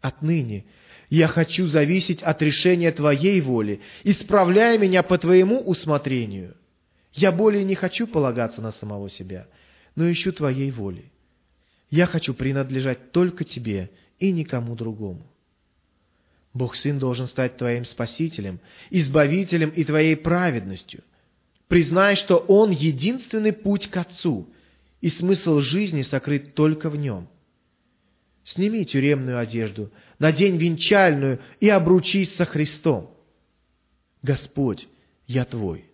Отныне 0.00 0.66
я 1.08 1.28
хочу 1.28 1.66
зависеть 1.68 2.22
от 2.22 2.42
решения 2.42 2.92
Твоей 2.92 3.40
воли, 3.40 3.80
исправляя 4.02 4.76
меня 4.78 5.02
по 5.02 5.16
Твоему 5.16 5.60
усмотрению. 5.60 6.56
Я 7.12 7.30
более 7.30 7.64
не 7.64 7.76
хочу 7.76 8.06
полагаться 8.06 8.60
на 8.60 8.72
самого 8.72 9.08
себя, 9.08 9.46
но 9.94 10.10
ищу 10.10 10.32
Твоей 10.32 10.70
воли. 10.72 11.12
Я 11.88 12.06
хочу 12.06 12.34
принадлежать 12.34 13.12
только 13.12 13.44
Тебе 13.44 13.90
и 14.18 14.32
никому 14.32 14.74
другому. 14.74 15.30
Бог 16.54 16.76
Сын 16.76 17.00
должен 17.00 17.26
стать 17.26 17.56
Твоим 17.56 17.84
Спасителем, 17.84 18.60
Избавителем 18.90 19.70
и 19.70 19.82
Твоей 19.82 20.16
праведностью. 20.16 21.02
Признай, 21.66 22.14
что 22.14 22.36
Он 22.36 22.70
единственный 22.70 23.52
путь 23.52 23.90
к 23.90 23.96
Отцу, 23.96 24.48
и 25.00 25.08
смысл 25.08 25.58
жизни 25.58 26.02
сокрыт 26.02 26.54
только 26.54 26.88
в 26.88 26.96
Нем. 26.96 27.28
Сними 28.44 28.86
тюремную 28.86 29.38
одежду, 29.38 29.90
надень 30.18 30.56
венчальную 30.56 31.40
и 31.60 31.68
обручись 31.68 32.34
со 32.34 32.44
Христом. 32.44 33.10
Господь, 34.22 34.86
я 35.26 35.44
Твой. 35.44 35.86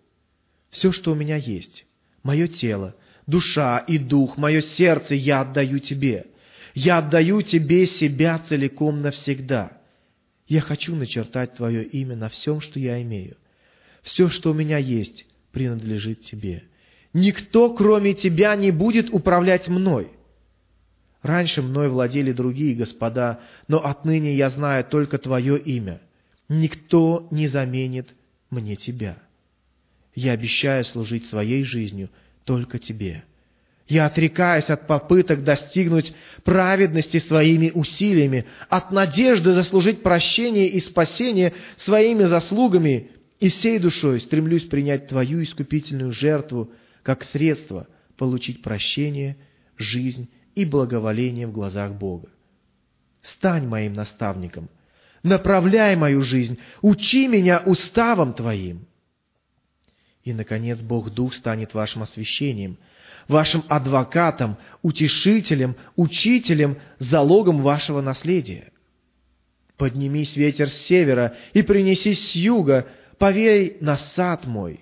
Все, 0.68 0.92
что 0.92 1.12
у 1.12 1.14
меня 1.14 1.36
есть, 1.36 1.86
мое 2.22 2.48
тело, 2.48 2.94
душа 3.26 3.78
и 3.78 3.98
дух, 3.98 4.36
мое 4.36 4.60
сердце 4.60 5.14
я 5.14 5.40
отдаю 5.40 5.78
Тебе. 5.78 6.26
Я 6.74 6.98
отдаю 6.98 7.40
Тебе 7.42 7.86
себя 7.86 8.38
целиком 8.38 9.00
навсегда. 9.00 9.79
Я 10.50 10.60
хочу 10.60 10.96
начертать 10.96 11.54
Твое 11.54 11.84
имя 11.84 12.16
на 12.16 12.28
всем, 12.28 12.60
что 12.60 12.80
я 12.80 13.00
имею. 13.02 13.36
Все, 14.02 14.28
что 14.28 14.50
у 14.50 14.52
меня 14.52 14.78
есть, 14.78 15.24
принадлежит 15.52 16.24
Тебе. 16.24 16.64
Никто, 17.12 17.72
кроме 17.72 18.14
Тебя, 18.14 18.56
не 18.56 18.72
будет 18.72 19.10
управлять 19.10 19.68
мной. 19.68 20.10
Раньше 21.22 21.62
мной 21.62 21.88
владели 21.88 22.32
другие 22.32 22.74
господа, 22.74 23.38
но 23.68 23.78
отныне 23.78 24.34
я 24.34 24.50
знаю 24.50 24.84
только 24.84 25.18
Твое 25.18 25.56
имя. 25.56 26.00
Никто 26.48 27.28
не 27.30 27.46
заменит 27.46 28.08
мне 28.50 28.74
Тебя. 28.74 29.18
Я 30.16 30.32
обещаю 30.32 30.84
служить 30.84 31.26
своей 31.26 31.62
жизнью 31.62 32.10
только 32.42 32.80
Тебе. 32.80 33.22
Я 33.90 34.06
отрекаюсь 34.06 34.70
от 34.70 34.86
попыток 34.86 35.42
достигнуть 35.42 36.14
праведности 36.44 37.18
своими 37.18 37.72
усилиями, 37.74 38.46
от 38.68 38.92
надежды 38.92 39.52
заслужить 39.52 40.04
прощение 40.04 40.68
и 40.68 40.78
спасение 40.78 41.54
своими 41.76 42.22
заслугами, 42.22 43.10
и 43.40 43.48
всей 43.48 43.80
душой 43.80 44.20
стремлюсь 44.20 44.62
принять 44.62 45.08
Твою 45.08 45.42
искупительную 45.42 46.12
жертву 46.12 46.70
как 47.02 47.24
средство 47.24 47.88
получить 48.16 48.62
прощение, 48.62 49.36
жизнь 49.76 50.30
и 50.54 50.64
благоволение 50.64 51.48
в 51.48 51.52
глазах 51.52 51.94
Бога. 51.94 52.28
Стань 53.22 53.66
моим 53.66 53.94
наставником, 53.94 54.70
направляй 55.24 55.96
мою 55.96 56.22
жизнь, 56.22 56.60
учи 56.80 57.26
меня 57.26 57.60
уставам 57.66 58.34
Твоим. 58.34 58.86
И, 60.22 60.32
наконец, 60.32 60.80
Бог 60.80 61.10
Дух 61.10 61.34
станет 61.34 61.74
вашим 61.74 62.02
освящением, 62.02 62.78
вашим 63.30 63.64
адвокатом, 63.68 64.58
утешителем, 64.82 65.76
учителем, 65.96 66.78
залогом 66.98 67.62
вашего 67.62 68.00
наследия. 68.00 68.72
Поднимись 69.76 70.36
ветер 70.36 70.68
с 70.68 70.74
севера 70.74 71.36
и 71.54 71.62
принесись 71.62 72.30
с 72.30 72.34
юга, 72.34 72.88
повей 73.18 73.78
на 73.80 73.96
сад 73.96 74.46
мой. 74.46 74.80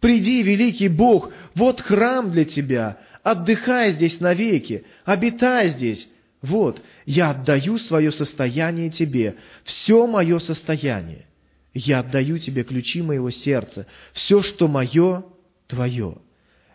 Приди, 0.00 0.42
великий 0.42 0.88
Бог, 0.88 1.30
вот 1.54 1.80
храм 1.80 2.30
для 2.30 2.46
Тебя, 2.46 2.98
отдыхай 3.22 3.92
здесь 3.92 4.20
навеки, 4.20 4.84
обитай 5.04 5.68
здесь. 5.68 6.08
Вот, 6.40 6.82
я 7.04 7.30
отдаю 7.30 7.78
свое 7.78 8.10
состояние 8.10 8.90
Тебе, 8.90 9.36
все 9.62 10.06
мое 10.06 10.38
состояние. 10.38 11.26
Я 11.74 11.98
отдаю 11.98 12.38
Тебе 12.38 12.62
ключи 12.62 13.02
моего 13.02 13.30
сердца, 13.30 13.86
все, 14.14 14.42
что 14.42 14.68
мое, 14.68 15.24
Твое. 15.66 16.16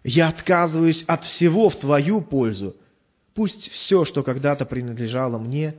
Я 0.08 0.28
отказываюсь 0.28 1.04
от 1.08 1.26
всего 1.26 1.68
в 1.70 1.80
Твою 1.80 2.22
пользу. 2.22 2.76
Пусть 3.34 3.72
все, 3.72 4.06
что 4.06 4.22
когда-то 4.22 4.64
принадлежало 4.68 5.40
мне, 5.40 5.78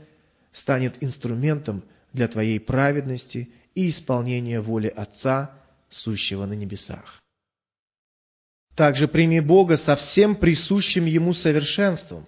станет 0.52 1.00
инструментом 1.00 1.84
для 2.12 2.26
Твоей 2.26 2.58
праведности 2.58 3.48
и 3.76 3.88
исполнения 3.88 4.60
воли 4.60 4.88
Отца, 4.88 5.52
сущего 5.90 6.44
на 6.44 6.54
небесах. 6.54 7.22
Также 8.74 9.06
прими 9.06 9.38
Бога 9.38 9.76
со 9.76 9.94
всем 9.94 10.34
присущим 10.34 11.04
Ему 11.04 11.32
совершенством. 11.32 12.26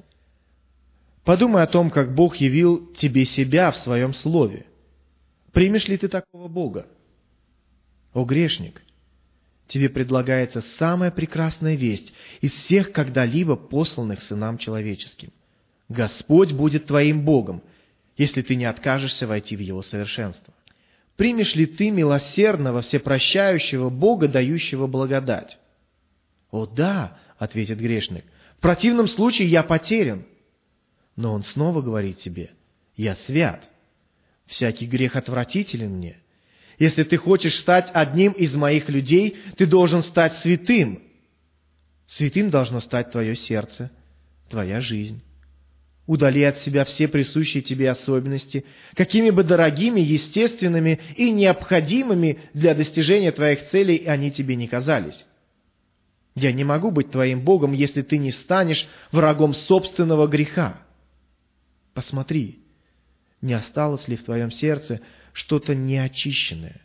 Подумай 1.25 1.65
о 1.65 1.67
том, 1.67 1.91
как 1.91 2.15
Бог 2.15 2.37
явил 2.37 2.93
тебе 2.93 3.25
себя 3.25 3.73
в 3.73 3.77
Своем 3.77 4.15
Слове. 4.15 4.67
Примешь 5.53 5.89
ли 5.89 5.99
ты 5.99 6.07
такого 6.07 6.47
Бога? 6.47 6.87
О 8.13 8.25
грешник, 8.25 8.85
тебе 9.69 9.89
предлагается 9.89 10.61
самая 10.61 11.11
прекрасная 11.11 11.77
весть 11.77 12.13
из 12.41 12.53
всех 12.53 12.91
когда-либо 12.91 13.55
посланных 13.55 14.23
сынам 14.23 14.59
человеческим. 14.59 15.31
Господь 15.89 16.53
будет 16.53 16.87
твоим 16.87 17.25
Богом, 17.25 17.63
если 18.17 18.43
ты 18.43 18.57
не 18.57 18.65
откажешься 18.65 19.27
войти 19.27 19.57
в 19.57 19.61
Его 19.61 19.83
совершенство. 19.83 20.53
Примешь 21.17 21.55
ли 21.55 21.67
ты 21.67 21.91
милосердного, 21.91 22.81
всепрощающего 22.81 23.91
Бога, 23.91 24.29
дающего 24.29 24.87
благодать? 24.87 25.59
«О 26.51 26.67
да»,— 26.67 27.19
ответит 27.39 27.79
грешник,— 27.79 28.25
«в 28.59 28.61
противном 28.61 29.09
случае 29.09 29.49
я 29.49 29.63
потерян». 29.63 30.25
Но 31.17 31.35
он 31.35 31.43
снова 31.43 31.83
говорит 31.83 32.19
тебе, 32.19 32.51
«Я 32.97 33.17
свят, 33.17 33.69
всякий 34.47 34.87
грех 34.87 35.17
отвратителен 35.17 35.97
мне. 35.97 36.19
Если 36.79 37.03
ты 37.03 37.17
хочешь 37.17 37.57
стать 37.59 37.91
одним 37.93 38.33
из 38.33 38.55
моих 38.55 38.89
людей, 38.89 39.37
ты 39.57 39.67
должен 39.67 40.03
стать 40.03 40.37
святым. 40.37 41.03
Святым 42.07 42.51
должно 42.51 42.81
стать 42.81 43.11
твое 43.11 43.35
сердце, 43.35 43.91
твоя 44.49 44.81
жизнь. 44.81 45.23
Удали 46.07 46.43
от 46.45 46.59
себя 46.59 46.85
все 46.85 47.07
присущие 47.07 47.63
тебе 47.63 47.91
особенности, 47.91 48.65
какими 48.95 49.29
бы 49.29 49.45
дорогими, 49.45 50.01
естественными 50.01 51.01
и 51.17 51.31
необходимыми 51.31 52.39
для 52.55 52.75
достижения 52.75 53.31
твоих 53.31 53.69
целей 53.69 54.05
они 54.07 54.31
тебе 54.31 54.57
не 54.57 54.69
казались. 54.69 55.27
Я 56.35 56.53
не 56.53 56.65
могу 56.65 56.91
быть 56.93 57.11
твоим 57.11 57.43
Богом, 57.43 57.73
если 57.73 58.01
ты 58.01 58.17
не 58.17 58.31
станешь 58.31 58.89
врагом 59.11 59.53
собственного 59.53 60.29
греха. 60.29 60.81
Посмотри, 61.93 62.61
не 63.43 63.55
осталось 63.55 64.09
ли 64.09 64.17
в 64.17 64.23
твоем 64.23 64.51
сердце 64.51 65.01
что-то 65.39 65.75
неочищенное. 65.77 66.81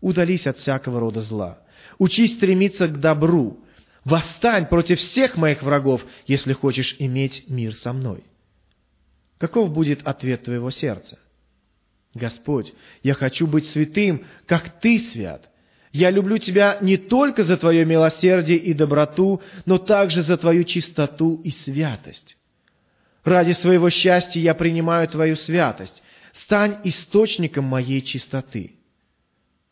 Удались 0.00 0.48
от 0.48 0.56
всякого 0.56 0.98
рода 0.98 1.22
зла. 1.22 1.60
Учись 1.98 2.34
стремиться 2.34 2.88
к 2.88 2.98
добру. 2.98 3.60
Восстань 4.04 4.66
против 4.66 4.98
всех 4.98 5.36
моих 5.36 5.62
врагов, 5.62 6.04
если 6.26 6.52
хочешь 6.52 6.96
иметь 6.98 7.44
мир 7.48 7.72
со 7.74 7.92
мной. 7.92 8.24
Каков 9.38 9.72
будет 9.72 10.06
ответ 10.06 10.42
твоего 10.42 10.70
сердца? 10.70 11.20
Господь, 12.14 12.74
я 13.04 13.14
хочу 13.14 13.46
быть 13.46 13.66
святым, 13.66 14.24
как 14.46 14.80
Ты 14.80 14.98
свят. 14.98 15.48
Я 15.92 16.10
люблю 16.10 16.38
Тебя 16.38 16.78
не 16.80 16.96
только 16.96 17.44
за 17.44 17.56
Твое 17.56 17.84
милосердие 17.84 18.58
и 18.58 18.74
доброту, 18.74 19.40
но 19.66 19.78
также 19.78 20.22
за 20.22 20.36
Твою 20.36 20.64
чистоту 20.64 21.40
и 21.44 21.50
святость. 21.50 22.36
Ради 23.22 23.52
своего 23.52 23.88
счастья 23.88 24.40
я 24.40 24.54
принимаю 24.54 25.06
Твою 25.06 25.36
святость. 25.36 26.02
Стань 26.42 26.78
источником 26.84 27.64
моей 27.64 28.02
чистоты. 28.02 28.76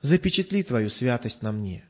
Запечатли 0.03 0.63
Твою 0.63 0.89
святость 0.89 1.43
на 1.43 1.53
мне. 1.53 1.85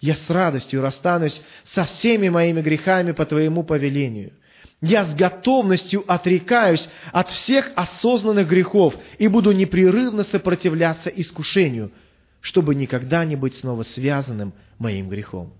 Я 0.00 0.14
с 0.14 0.30
радостью 0.30 0.80
расстанусь 0.80 1.40
со 1.64 1.84
всеми 1.84 2.28
моими 2.28 2.60
грехами 2.60 3.12
по 3.12 3.26
Твоему 3.26 3.64
повелению. 3.64 4.32
Я 4.80 5.04
с 5.04 5.14
готовностью 5.14 6.04
отрекаюсь 6.06 6.88
от 7.12 7.28
всех 7.30 7.72
осознанных 7.74 8.48
грехов 8.48 8.94
и 9.18 9.26
буду 9.26 9.52
непрерывно 9.52 10.24
сопротивляться 10.24 11.10
искушению– 11.10 11.90
чтобы 12.40 12.74
никогда 12.74 13.24
не 13.24 13.36
быть 13.36 13.56
снова 13.56 13.82
связанным 13.82 14.52
моим 14.78 15.08
грехом. 15.08 15.52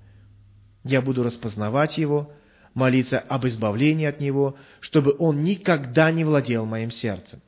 Я 0.84 1.02
буду 1.02 1.22
распознавать 1.22 1.98
его, 1.98 2.32
молиться 2.74 3.18
об 3.18 3.46
избавлении 3.46 4.06
от 4.06 4.20
него, 4.20 4.56
чтобы 4.80 5.14
он 5.18 5.42
никогда 5.42 6.10
не 6.10 6.24
владел 6.24 6.64
моим 6.64 6.90
сердцем. 6.90 7.40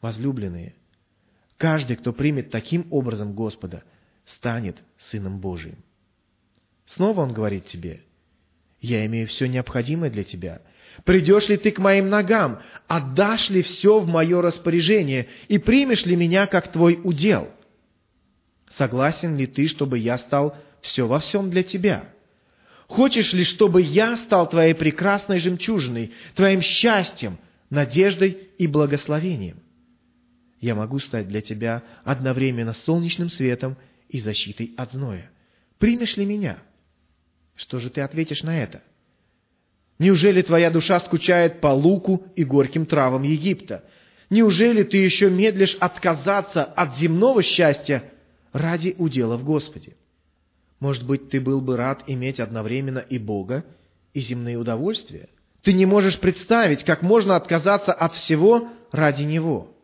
Возлюбленные, 0.00 0.74
каждый, 1.56 1.96
кто 1.96 2.12
примет 2.12 2.50
таким 2.50 2.86
образом 2.90 3.34
Господа, 3.34 3.82
станет 4.24 4.76
Сыном 4.98 5.40
Божиим. 5.40 5.78
Снова 6.86 7.20
Он 7.20 7.32
говорит 7.32 7.66
тебе, 7.66 8.02
«Я 8.80 9.04
имею 9.06 9.26
все 9.26 9.46
необходимое 9.46 10.10
для 10.10 10.24
тебя. 10.24 10.62
Придешь 11.04 11.48
ли 11.48 11.56
ты 11.56 11.70
к 11.70 11.78
моим 11.78 12.08
ногам? 12.08 12.62
Отдашь 12.88 13.50
ли 13.50 13.62
все 13.62 14.00
в 14.00 14.08
мое 14.08 14.40
распоряжение? 14.40 15.28
И 15.48 15.58
примешь 15.58 16.06
ли 16.06 16.16
меня 16.16 16.46
как 16.46 16.72
твой 16.72 16.98
удел? 17.04 17.50
Согласен 18.76 19.36
ли 19.36 19.46
ты, 19.46 19.68
чтобы 19.68 19.98
я 19.98 20.16
стал 20.18 20.56
все 20.80 21.06
во 21.06 21.18
всем 21.18 21.50
для 21.50 21.62
тебя?» 21.62 22.10
Хочешь 22.90 23.32
ли, 23.32 23.44
чтобы 23.44 23.82
я 23.82 24.16
стал 24.16 24.48
твоей 24.48 24.74
прекрасной 24.74 25.38
жемчужиной, 25.38 26.10
твоим 26.34 26.60
счастьем, 26.60 27.38
надеждой 27.70 28.48
и 28.58 28.66
благословением? 28.66 29.62
Я 30.60 30.74
могу 30.74 30.98
стать 30.98 31.26
для 31.28 31.40
тебя 31.40 31.82
одновременно 32.04 32.74
солнечным 32.74 33.30
светом 33.30 33.76
и 34.08 34.20
защитой 34.20 34.74
от 34.76 34.92
зноя. 34.92 35.30
Примешь 35.78 36.16
ли 36.16 36.26
меня? 36.26 36.58
Что 37.56 37.78
же 37.78 37.88
ты 37.88 38.02
ответишь 38.02 38.42
на 38.42 38.58
это? 38.58 38.82
Неужели 39.98 40.42
твоя 40.42 40.70
душа 40.70 41.00
скучает 41.00 41.60
по 41.60 41.68
луку 41.68 42.26
и 42.36 42.44
горьким 42.44 42.84
травам 42.86 43.22
Египта? 43.22 43.84
Неужели 44.28 44.82
ты 44.82 44.98
еще 44.98 45.30
медлишь 45.30 45.76
отказаться 45.80 46.64
от 46.64 46.96
земного 46.96 47.42
счастья 47.42 48.04
ради 48.52 48.94
удела 48.98 49.36
в 49.36 49.44
Господе? 49.44 49.96
Может 50.78 51.06
быть, 51.06 51.30
ты 51.30 51.40
был 51.40 51.60
бы 51.60 51.76
рад 51.76 52.04
иметь 52.06 52.40
одновременно 52.40 52.98
и 52.98 53.18
Бога, 53.18 53.64
и 54.12 54.20
земные 54.20 54.56
удовольствия? 54.56 55.28
Ты 55.62 55.72
не 55.72 55.84
можешь 55.84 56.18
представить, 56.18 56.84
как 56.84 57.02
можно 57.02 57.36
отказаться 57.36 57.92
от 57.92 58.14
всего 58.14 58.68
ради 58.92 59.24
Него. 59.24 59.76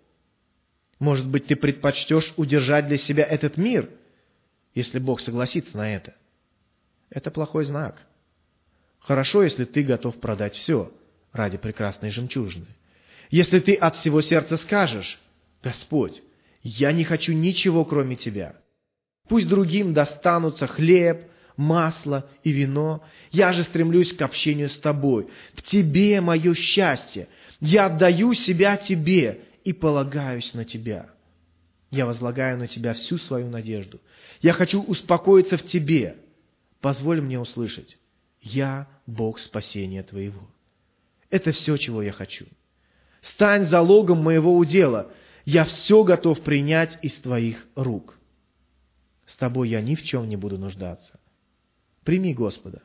Может 0.99 1.29
быть, 1.29 1.47
ты 1.47 1.57
предпочтешь 1.57 2.33
удержать 2.37 2.87
для 2.89 2.97
себя 2.97 3.25
этот 3.25 3.57
мир, 3.57 3.91
если 4.75 4.99
Бог 4.99 5.21
согласится 5.21 5.77
на 5.77 5.95
это. 5.95 6.15
Это 7.11 7.31
плохой 7.31 7.65
знак. 7.65 8.03
Хорошо, 8.99 9.43
если 9.43 9.65
ты 9.65 9.83
готов 9.83 10.17
продать 10.17 10.55
все 10.55 10.93
ради 11.33 11.59
прекрасной 11.59 12.11
жемчужины. 12.11 12.67
Если 13.31 13.61
ты 13.61 13.75
от 13.75 13.97
всего 13.97 14.21
сердца 14.21 14.57
скажешь, 14.57 15.21
«Господь, 15.63 16.23
я 16.63 16.93
не 16.93 17.05
хочу 17.05 17.33
ничего, 17.33 17.85
кроме 17.85 18.17
Тебя. 18.17 18.57
Пусть 19.29 19.49
другим 19.49 19.93
достанутся 19.93 20.67
хлеб, 20.67 21.29
масло 21.57 22.29
и 22.43 22.53
вино. 22.53 23.05
Я 23.33 23.53
же 23.53 23.65
стремлюсь 23.65 24.13
к 24.13 24.23
общению 24.23 24.69
с 24.69 24.79
тобой. 24.79 25.29
В 25.55 25.63
тебе 25.63 26.21
мое 26.21 26.55
счастье. 26.55 27.29
Я 27.61 27.87
отдаю 27.87 28.35
себя 28.35 28.77
тебе 28.77 29.46
и 29.67 29.73
полагаюсь 29.73 30.55
на 30.55 30.65
тебя. 30.65 31.11
Я 31.91 32.07
возлагаю 32.07 32.57
на 32.57 32.69
тебя 32.69 32.95
всю 32.95 33.19
свою 33.19 33.49
надежду. 33.51 34.01
Я 34.41 34.53
хочу 34.53 34.81
успокоиться 34.81 35.57
в 35.57 35.65
тебе. 35.65 36.19
Позволь 36.81 37.21
мне 37.21 37.41
услышать. 37.41 37.99
Я 38.41 38.89
Бог 39.07 39.41
спасения 39.41 40.05
твоего. 40.05 40.49
Это 41.31 41.51
все, 41.51 41.77
чего 41.79 42.01
я 42.01 42.13
хочу. 42.13 42.47
Стань 43.23 43.67
залогом 43.67 44.23
моего 44.23 44.57
удела. 44.57 45.11
Я 45.45 45.65
все 45.65 46.05
готов 46.05 46.43
принять 46.43 46.97
из 47.03 47.15
твоих 47.15 47.67
рук. 47.75 48.17
С 49.27 49.35
тобой 49.35 49.69
я 49.69 49.81
ни 49.81 49.97
в 49.97 50.03
чем 50.05 50.29
не 50.29 50.37
буду 50.37 50.59
нуждаться. 50.59 51.19
Прими 52.05 52.35
Господа. 52.35 52.83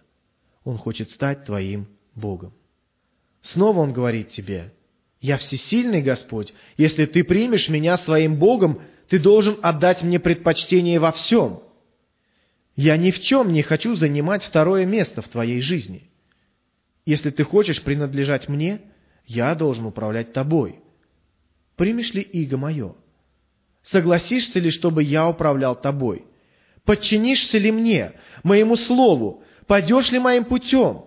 Он 0.64 0.80
хочет 0.80 1.12
стать 1.12 1.46
твоим 1.46 1.88
Богом. 2.16 2.54
Снова 3.44 3.82
Он 3.82 3.94
говорит 3.94 4.30
тебе, 4.30 4.74
«Я 5.22 5.38
всесильный 5.38 6.02
Господь. 6.02 6.54
Если 6.78 7.06
ты 7.06 7.24
примешь 7.24 7.70
меня 7.70 7.98
своим 7.98 8.38
Богом, 8.38 8.82
ты 9.08 9.20
должен 9.20 9.58
отдать 9.62 10.02
мне 10.02 10.20
предпочтение 10.20 11.00
во 11.00 11.12
всем. 11.12 11.62
Я 12.76 12.98
ни 12.98 13.12
в 13.12 13.22
чем 13.22 13.54
не 13.54 13.62
хочу 13.62 13.96
занимать 13.96 14.44
второе 14.44 14.86
место 14.86 15.22
в 15.22 15.28
твоей 15.30 15.62
жизни. 15.62 16.10
Если 17.06 17.30
ты 17.30 17.44
хочешь 17.44 17.84
принадлежать 17.84 18.50
мне, 18.50 18.82
я 19.28 19.54
должен 19.54 19.86
управлять 19.86 20.34
тобой. 20.34 20.80
Примешь 21.76 22.14
ли 22.14 22.22
иго 22.22 22.58
мое? 22.58 22.96
Согласишься 23.84 24.60
ли, 24.60 24.72
чтобы 24.72 25.04
я 25.04 25.28
управлял 25.28 25.80
тобой? 25.80 26.26
Подчинишься 26.84 27.60
ли 27.60 27.72
мне, 27.72 28.14
моему 28.44 28.76
слову? 28.76 29.44
Пойдешь 29.68 30.12
ли 30.12 30.18
моим 30.18 30.46
путем? 30.46 31.06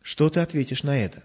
Что 0.00 0.30
ты 0.30 0.40
ответишь 0.40 0.82
на 0.82 0.98
это? 0.98 1.22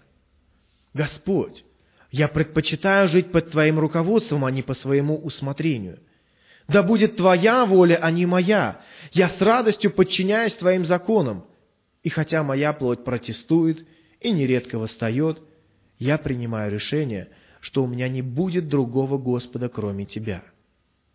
Господь, 0.92 1.64
я 2.10 2.28
предпочитаю 2.28 3.08
жить 3.08 3.30
под 3.30 3.50
Твоим 3.50 3.78
руководством, 3.78 4.44
а 4.44 4.50
не 4.50 4.62
по 4.62 4.74
своему 4.74 5.16
усмотрению. 5.16 6.00
Да 6.68 6.82
будет 6.82 7.16
Твоя 7.16 7.64
воля, 7.64 7.98
а 8.00 8.10
не 8.10 8.26
моя. 8.26 8.82
Я 9.12 9.28
с 9.28 9.40
радостью 9.40 9.90
подчиняюсь 9.90 10.54
Твоим 10.54 10.84
законам. 10.84 11.44
И 12.02 12.08
хотя 12.08 12.42
моя 12.42 12.72
плоть 12.72 13.04
протестует 13.04 13.86
и 14.20 14.30
нередко 14.30 14.78
восстает, 14.78 15.42
я 15.98 16.16
принимаю 16.18 16.72
решение, 16.72 17.28
что 17.60 17.84
у 17.84 17.86
меня 17.86 18.08
не 18.08 18.22
будет 18.22 18.68
другого 18.68 19.18
Господа, 19.18 19.68
кроме 19.68 20.06
Тебя. 20.06 20.42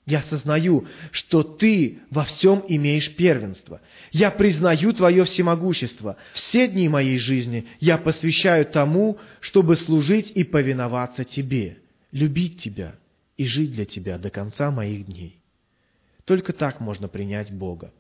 Я 0.06 0.20
осознаю, 0.20 0.88
что 1.12 1.42
Ты 1.42 2.00
во 2.12 2.26
всем 2.26 2.64
имеешь 2.68 3.16
первенство. 3.16 3.82
Я 4.12 4.30
признаю 4.30 4.94
Твое 4.94 5.24
всемогущество. 5.24 6.18
Все 6.34 6.68
дни 6.68 6.88
моей 6.88 7.18
жизни 7.18 7.68
я 7.80 7.98
посвящаю 7.98 8.66
тому, 8.68 9.18
чтобы 9.40 9.76
служить 9.76 10.32
и 10.36 10.44
повиноваться 10.44 11.24
Тебе, 11.24 11.80
любить 12.12 12.62
Тебя 12.62 12.96
и 13.36 13.46
жить 13.46 13.72
для 13.72 13.86
Тебя 13.86 14.20
до 14.20 14.30
конца 14.30 14.70
моих 14.70 15.08
дней. 15.08 15.40
Только 16.24 16.54
так 16.54 16.80
можно 16.80 17.08
принять 17.08 17.52
Бога. 17.52 17.92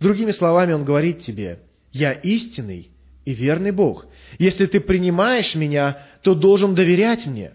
Другими 0.00 0.30
словами, 0.30 0.72
Он 0.72 0.84
говорит 0.84 1.20
тебе, 1.20 1.60
«Я 1.92 2.12
истинный 2.12 2.90
и 3.26 3.34
верный 3.34 3.70
Бог. 3.70 4.06
Если 4.38 4.66
ты 4.66 4.80
принимаешь 4.80 5.54
меня, 5.54 6.06
то 6.22 6.34
должен 6.34 6.74
доверять 6.74 7.26
мне. 7.26 7.52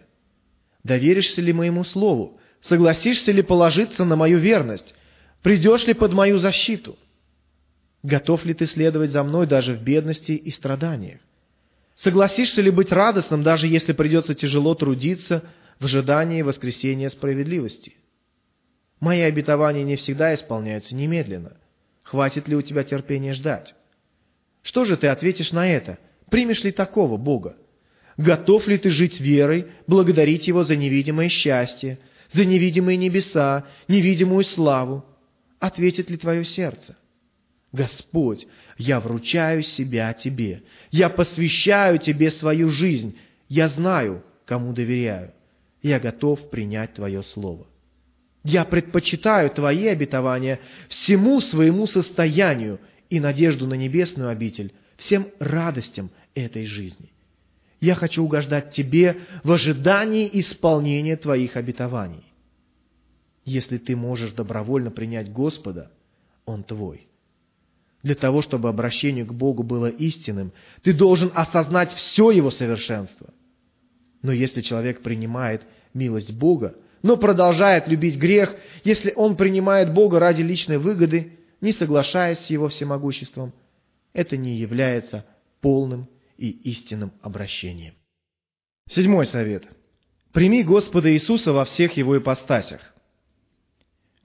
Доверишься 0.84 1.42
ли 1.42 1.52
моему 1.54 1.84
слову? 1.84 2.40
Согласишься 2.68 3.32
ли 3.32 3.42
положиться 3.42 4.04
на 4.04 4.16
мою 4.16 4.40
верность? 4.40 4.94
Придешь 5.42 5.88
ли 5.88 5.94
под 5.94 6.12
мою 6.14 6.38
защиту? 6.38 6.98
Готов 8.04 8.44
ли 8.44 8.54
ты 8.54 8.66
следовать 8.66 9.12
за 9.12 9.24
мной 9.24 9.48
даже 9.48 9.74
в 9.74 9.82
бедности 9.82 10.34
и 10.34 10.52
страданиях? 10.52 11.22
Согласишься 11.96 12.62
ли 12.62 12.70
быть 12.70 12.92
радостным, 12.92 13.42
даже 13.42 13.68
если 13.68 13.94
придется 13.94 14.36
тяжело 14.36 14.76
трудиться 14.76 15.44
в 15.80 15.86
ожидании 15.86 16.42
воскресения 16.42 17.10
справедливости? 17.10 17.96
Мои 19.00 19.22
обетования 19.22 19.84
не 19.84 19.96
всегда 19.96 20.36
исполняются 20.36 20.94
немедленно. 20.94 21.58
Хватит 22.04 22.50
ли 22.50 22.56
у 22.56 22.62
тебя 22.62 22.84
терпения 22.84 23.34
ждать? 23.34 23.76
Что 24.62 24.84
же 24.84 24.98
ты 24.98 25.08
ответишь 25.08 25.54
на 25.54 25.68
это? 25.68 26.00
Примешь 26.30 26.64
ли 26.64 26.72
такого 26.72 27.16
Бога? 27.16 27.56
Готов 28.18 28.68
ли 28.68 28.78
ты 28.78 28.90
жить 28.90 29.22
верой, 29.22 29.68
благодарить 29.86 30.48
Его 30.48 30.64
за 30.64 30.76
невидимое 30.76 31.30
счастье, 31.30 32.00
за 32.38 32.46
невидимые 32.46 32.98
небеса, 32.98 33.66
невидимую 33.88 34.44
славу? 34.44 35.04
Ответит 35.60 36.12
ли 36.12 36.18
твое 36.18 36.46
сердце? 36.46 36.96
Господь, 37.72 38.46
я 38.78 39.00
вручаю 39.00 39.64
себя 39.64 40.14
Тебе. 40.14 40.62
Я 40.92 41.10
посвящаю 41.10 41.98
Тебе 41.98 42.30
свою 42.30 42.70
жизнь. 42.70 43.18
Я 43.50 43.68
знаю, 43.70 44.24
кому 44.46 44.72
доверяю. 44.72 45.34
Я 45.82 46.00
готов 46.00 46.52
принять 46.52 46.94
Твое 46.94 47.24
Слово. 47.24 47.66
Я 48.44 48.66
предпочитаю 48.66 49.50
Твои 49.50 49.88
обетования 49.88 50.60
всему 50.90 51.42
своему 51.42 51.88
состоянию 51.88 52.80
и 53.10 53.20
надежду 53.20 53.66
на 53.66 53.74
небесную 53.74 54.30
обитель, 54.30 54.74
всем 54.96 55.28
радостям 55.40 56.12
этой 56.36 56.66
жизни. 56.68 57.12
Я 57.82 57.96
хочу 57.96 58.24
угождать 58.24 58.70
Тебе 58.70 59.22
в 59.44 59.52
ожидании 59.52 60.30
исполнения 60.32 61.18
Твоих 61.18 61.58
обетований. 61.58 62.27
Если 63.48 63.78
ты 63.78 63.96
можешь 63.96 64.34
добровольно 64.34 64.92
принять 64.92 65.32
Господа, 65.32 65.90
Он 66.46 66.66
твой. 66.66 67.08
Для 68.04 68.14
того, 68.14 68.42
чтобы 68.42 68.68
обращение 68.68 69.24
к 69.24 69.32
Богу 69.32 69.64
было 69.64 69.88
истинным, 69.88 70.52
ты 70.82 70.94
должен 70.94 71.32
осознать 71.34 71.94
все 71.94 72.30
Его 72.32 72.52
совершенство. 72.52 73.34
Но 74.22 74.34
если 74.34 74.60
человек 74.60 75.02
принимает 75.02 75.66
милость 75.94 76.34
Бога, 76.34 76.76
но 77.02 77.16
продолжает 77.16 77.88
любить 77.88 78.18
грех, 78.18 78.54
если 78.84 79.14
он 79.16 79.38
принимает 79.38 79.94
Бога 79.94 80.20
ради 80.20 80.42
личной 80.42 80.78
выгоды, 80.78 81.38
не 81.62 81.72
соглашаясь 81.72 82.40
с 82.40 82.50
Его 82.50 82.68
всемогуществом, 82.68 83.54
это 84.12 84.36
не 84.36 84.58
является 84.58 85.26
полным 85.62 86.10
и 86.36 86.50
истинным 86.50 87.14
обращением. 87.22 87.94
Седьмой 88.90 89.26
совет. 89.26 89.70
Прими 90.34 90.66
Господа 90.66 91.14
Иисуса 91.14 91.54
во 91.54 91.64
всех 91.64 91.96
Его 91.96 92.18
ипостасях. 92.18 92.94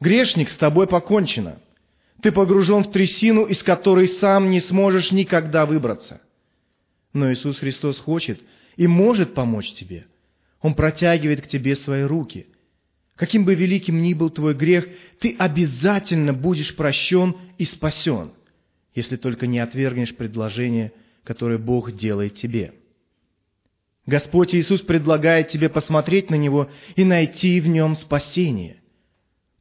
Грешник, 0.02 0.50
с 0.50 0.56
тобой 0.56 0.88
покончено. 0.88 1.60
Ты 2.22 2.32
погружен 2.32 2.82
в 2.82 2.90
трясину, 2.90 3.44
из 3.44 3.62
которой 3.62 4.08
сам 4.08 4.50
не 4.50 4.58
сможешь 4.60 5.12
никогда 5.12 5.64
выбраться. 5.64 6.20
Но 7.12 7.32
Иисус 7.32 7.58
Христос 7.58 7.98
хочет 7.98 8.40
и 8.76 8.88
может 8.88 9.32
помочь 9.32 9.72
тебе. 9.72 10.06
Он 10.60 10.74
протягивает 10.74 11.42
к 11.42 11.46
тебе 11.46 11.76
свои 11.76 12.02
руки. 12.02 12.48
Каким 13.14 13.44
бы 13.44 13.54
великим 13.54 14.02
ни 14.02 14.12
был 14.12 14.30
твой 14.30 14.54
грех, 14.54 14.88
ты 15.20 15.36
обязательно 15.38 16.32
будешь 16.32 16.74
прощен 16.74 17.36
и 17.58 17.64
спасен, 17.64 18.32
если 18.96 19.16
только 19.16 19.46
не 19.46 19.60
отвергнешь 19.60 20.16
предложение, 20.16 20.92
которое 21.22 21.58
Бог 21.58 21.92
делает 21.92 22.34
тебе. 22.34 22.74
Господь 24.06 24.52
Иисус 24.52 24.80
предлагает 24.80 25.48
тебе 25.48 25.68
посмотреть 25.68 26.28
на 26.28 26.34
Него 26.34 26.70
и 26.96 27.04
найти 27.04 27.60
в 27.60 27.68
Нем 27.68 27.94
спасение. 27.94 28.81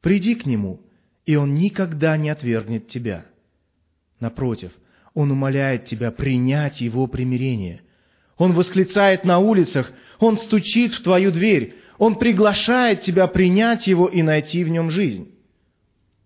Приди 0.02 0.34
к 0.34 0.44
Нему, 0.44 0.80
и 1.24 1.36
Он 1.36 1.54
никогда 1.54 2.16
не 2.16 2.28
отвергнет 2.28 2.88
тебя. 2.88 3.24
Напротив, 4.20 4.72
Он 5.14 5.30
умоляет 5.30 5.86
тебя 5.86 6.10
принять 6.10 6.80
Его 6.80 7.06
примирение. 7.06 7.82
Он 8.36 8.52
восклицает 8.52 9.24
на 9.24 9.38
улицах, 9.38 9.92
Он 10.18 10.36
стучит 10.36 10.92
в 10.92 11.02
твою 11.02 11.30
дверь, 11.30 11.76
Он 11.98 12.18
приглашает 12.18 13.02
тебя 13.02 13.28
принять 13.28 13.86
Его 13.86 14.08
и 14.08 14.22
найти 14.22 14.64
в 14.64 14.68
Нем 14.68 14.90
жизнь. 14.90 15.30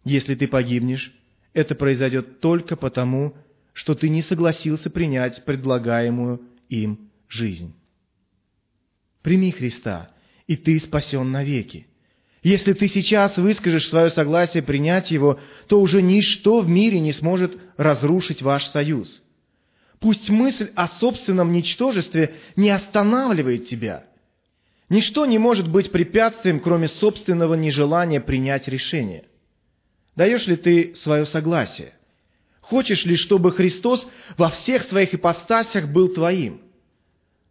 Если 0.05 0.35
ты 0.35 0.49
погибнешь, 0.49 1.13
это 1.53 1.75
произойдет 1.75 2.41
только 2.41 2.77
потому, 2.77 3.35
что 3.75 3.95
ты 3.95 4.09
не 4.09 4.23
согласился 4.23 4.89
принять 4.89 5.45
предлагаемую 5.45 6.41
им 6.71 7.11
жизнь. 7.29 7.75
Прими 9.21 9.51
Христа, 9.51 10.11
и 10.47 10.57
ты 10.57 10.79
спасен 10.79 11.31
навеки. 11.31 11.89
Если 12.47 12.75
ты 12.75 12.87
сейчас 12.87 13.39
выскажешь 13.39 13.89
свое 13.89 14.09
согласие 14.09 14.63
принять 14.63 15.11
Его, 15.11 15.41
то 15.67 15.81
уже 15.81 16.01
ничто 16.01 16.61
в 16.61 16.69
мире 16.69 17.01
не 17.01 17.13
сможет 17.13 17.59
разрушить 17.77 18.41
ваш 18.41 18.67
союз. 18.67 19.21
Пусть 19.99 20.31
мысль 20.31 20.71
о 20.77 20.87
собственном 20.87 21.53
ничтожестве 21.53 22.37
не 22.55 22.71
останавливает 22.71 23.67
тебя. 23.67 24.05
Ничто 24.89 25.27
не 25.27 25.39
может 25.39 25.69
быть 25.69 25.91
препятствием, 25.91 26.61
кроме 26.61 26.87
собственного 26.87 27.55
нежелания 27.55 28.21
принять 28.21 28.69
решение. 28.69 29.25
Даешь 30.15 30.47
ли 30.47 30.55
ты 30.55 30.95
свое 30.95 31.27
согласие? 31.27 31.95
Хочешь 32.61 33.05
ли, 33.07 33.17
чтобы 33.17 33.51
Христос 33.51 34.07
во 34.37 34.51
всех 34.51 34.85
своих 34.85 35.15
ипостасях 35.15 35.89
был 35.89 36.11
твоим? 36.11 36.61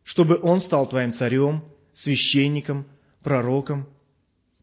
чтобы 0.05 0.39
он 0.41 0.61
стал 0.61 0.87
твоим 0.87 1.13
царем, 1.13 1.63
священником, 1.95 2.85
пророком? 3.23 3.87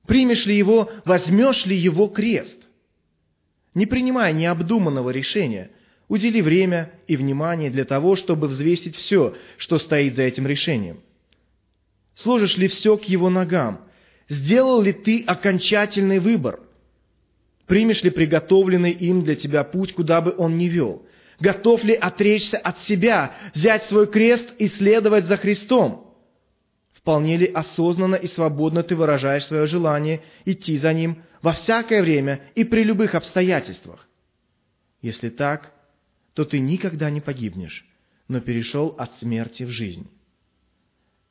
Примешь 0.06 0.46
ли 0.46 0.56
его, 0.56 0.90
возьмешь 1.04 1.66
ли 1.66 1.76
его 1.76 2.08
крест? 2.08 2.56
Не 3.74 3.86
принимая 3.86 4.32
необдуманного 4.32 5.10
решения, 5.10 5.70
удели 6.08 6.42
время 6.42 6.92
и 7.06 7.16
внимание 7.16 7.70
для 7.70 7.84
того, 7.84 8.16
чтобы 8.16 8.48
взвесить 8.48 8.96
все, 8.96 9.34
что 9.56 9.78
стоит 9.78 10.16
за 10.16 10.22
этим 10.22 10.46
решением. 10.46 11.00
Сложишь 12.14 12.58
ли 12.58 12.68
все 12.68 12.96
к 12.96 13.04
его 13.04 13.30
ногам? 13.30 13.86
Сделал 14.28 14.82
ли 14.82 14.92
ты 14.92 15.22
окончательный 15.26 16.18
выбор? 16.18 16.60
Примешь 17.66 18.02
ли 18.02 18.10
приготовленный 18.10 18.90
им 18.90 19.22
для 19.22 19.36
тебя 19.36 19.64
путь, 19.64 19.94
куда 19.94 20.20
бы 20.20 20.34
он 20.36 20.58
ни 20.58 20.66
вел? 20.66 21.06
Готов 21.40 21.82
ли 21.84 21.94
отречься 21.94 22.58
от 22.58 22.80
себя, 22.80 23.34
взять 23.54 23.84
свой 23.84 24.06
крест 24.06 24.52
и 24.58 24.68
следовать 24.68 25.26
за 25.26 25.36
Христом? 25.36 26.01
Вполне 27.02 27.36
ли 27.36 27.46
осознанно 27.46 28.14
и 28.14 28.26
свободно 28.26 28.82
ты 28.82 28.96
выражаешь 28.96 29.44
свое 29.44 29.66
желание 29.66 30.22
идти 30.44 30.76
за 30.76 30.92
Ним 30.92 31.22
во 31.42 31.52
всякое 31.52 32.00
время 32.00 32.40
и 32.54 32.64
при 32.64 32.84
любых 32.84 33.14
обстоятельствах? 33.14 34.08
Если 35.02 35.28
так, 35.28 35.72
то 36.32 36.44
ты 36.44 36.60
никогда 36.60 37.10
не 37.10 37.20
погибнешь, 37.20 37.84
но 38.28 38.40
перешел 38.40 38.94
от 38.98 39.16
смерти 39.16 39.64
в 39.64 39.68
жизнь. 39.68 40.08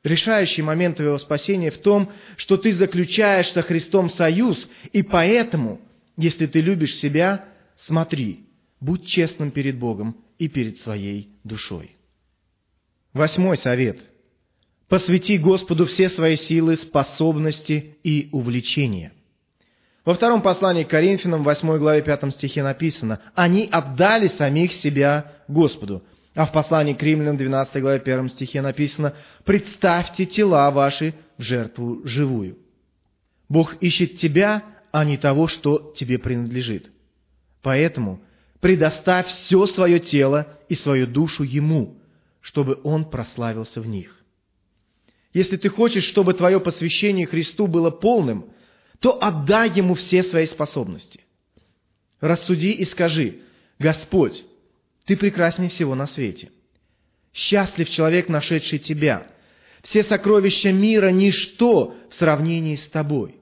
Решающий 0.04 0.62
момент 0.62 0.96
твоего 0.96 1.18
спасения 1.18 1.70
в 1.70 1.78
том, 1.78 2.12
что 2.36 2.56
ты 2.56 2.72
заключаешь 2.72 3.50
со 3.50 3.62
Христом 3.62 4.10
союз, 4.10 4.68
и 4.92 5.02
поэтому, 5.02 5.80
если 6.16 6.46
ты 6.46 6.60
любишь 6.60 6.96
себя, 6.96 7.48
смотри– 7.76 8.46
Будь 8.82 9.06
честным 9.06 9.52
перед 9.52 9.78
Богом 9.78 10.16
и 10.38 10.48
перед 10.48 10.76
своей 10.76 11.30
душой. 11.44 11.96
Восьмой 13.12 13.56
совет. 13.56 14.00
Посвяти 14.92 15.38
Господу 15.38 15.86
все 15.86 16.10
свои 16.10 16.36
силы, 16.36 16.76
способности 16.76 17.96
и 18.04 18.28
увлечения. 18.30 19.14
Во 20.04 20.12
втором 20.12 20.42
послании 20.42 20.84
к 20.84 20.90
Коринфянам, 20.90 21.44
8 21.44 21.78
главе 21.78 22.02
5 22.02 22.30
стихе 22.34 22.62
написано, 22.62 23.18
«Они 23.34 23.66
отдали 23.72 24.28
самих 24.28 24.70
себя 24.70 25.32
Господу». 25.48 26.04
А 26.34 26.44
в 26.44 26.52
послании 26.52 26.92
к 26.92 27.02
Римлянам, 27.02 27.38
12 27.38 27.80
главе 27.80 28.00
1 28.00 28.28
стихе 28.28 28.60
написано, 28.60 29.14
«Представьте 29.46 30.26
тела 30.26 30.70
ваши 30.70 31.14
в 31.38 31.42
жертву 31.42 32.02
живую». 32.04 32.58
Бог 33.48 33.76
ищет 33.82 34.16
тебя, 34.16 34.62
а 34.90 35.06
не 35.06 35.16
того, 35.16 35.46
что 35.46 35.94
тебе 35.96 36.18
принадлежит. 36.18 36.90
Поэтому– 37.62 38.20
предоставь 38.60 39.28
все 39.28 39.64
свое 39.64 40.00
тело 40.00 40.48
и 40.68 40.74
свою 40.74 41.06
душу 41.06 41.44
Ему, 41.44 41.96
чтобы 42.42 42.78
Он 42.84 43.06
прославился 43.06 43.80
в 43.80 43.88
них. 43.88 44.21
Если 45.32 45.56
ты 45.56 45.68
хочешь, 45.68 46.04
чтобы 46.04 46.34
твое 46.34 46.60
посвящение 46.60 47.26
Христу 47.26 47.66
было 47.66 47.90
полным, 47.90 48.50
то 49.00 49.22
отдай 49.22 49.70
Ему 49.70 49.94
все 49.94 50.22
свои 50.22 50.46
способности. 50.46 51.20
Рассуди 52.20 52.70
и 52.70 52.84
скажи, 52.84 53.40
Господь, 53.78 54.44
Ты 55.06 55.16
прекрасней 55.16 55.68
всего 55.68 55.94
на 55.94 56.06
свете. 56.06 56.50
Счастлив 57.32 57.88
человек, 57.88 58.28
нашедший 58.28 58.78
Тебя. 58.78 59.26
Все 59.82 60.04
сокровища 60.04 60.70
мира– 60.70 61.10
ничто 61.10 61.96
в 62.10 62.14
сравнении 62.14 62.76
с 62.76 62.86
Тобой. 62.88 63.36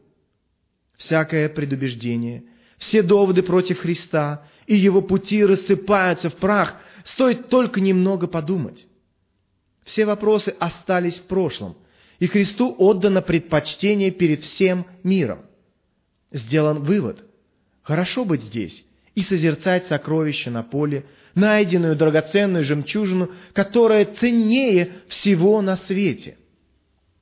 Всякое 0.96 1.48
предубеждение, 1.48 2.44
все 2.78 3.02
доводы 3.02 3.42
против 3.42 3.80
Христа 3.80 4.46
и 4.66 4.74
его 4.76 5.02
пути 5.02 5.44
рассыпаются 5.44 6.30
в 6.30 6.36
прах, 6.36 6.76
стоит 7.04 7.48
только 7.48 7.80
немного 7.80 8.26
подумать. 8.26 8.86
Все 9.84 10.06
вопросы 10.06 10.54
остались 10.58 11.18
в 11.18 11.24
прошлом, 11.24 11.76
и 12.20 12.26
Христу 12.26 12.74
отдано 12.78 13.22
предпочтение 13.22 14.10
перед 14.10 14.42
всем 14.42 14.86
миром. 15.02 15.40
Сделан 16.30 16.84
вывод. 16.84 17.24
Хорошо 17.82 18.24
быть 18.24 18.42
здесь 18.42 18.84
и 19.14 19.22
созерцать 19.22 19.86
сокровища 19.86 20.50
на 20.50 20.62
поле, 20.62 21.06
найденную 21.34 21.96
драгоценную 21.96 22.62
жемчужину, 22.62 23.32
которая 23.52 24.04
ценнее 24.04 24.92
всего 25.08 25.60
на 25.62 25.76
свете. 25.76 26.36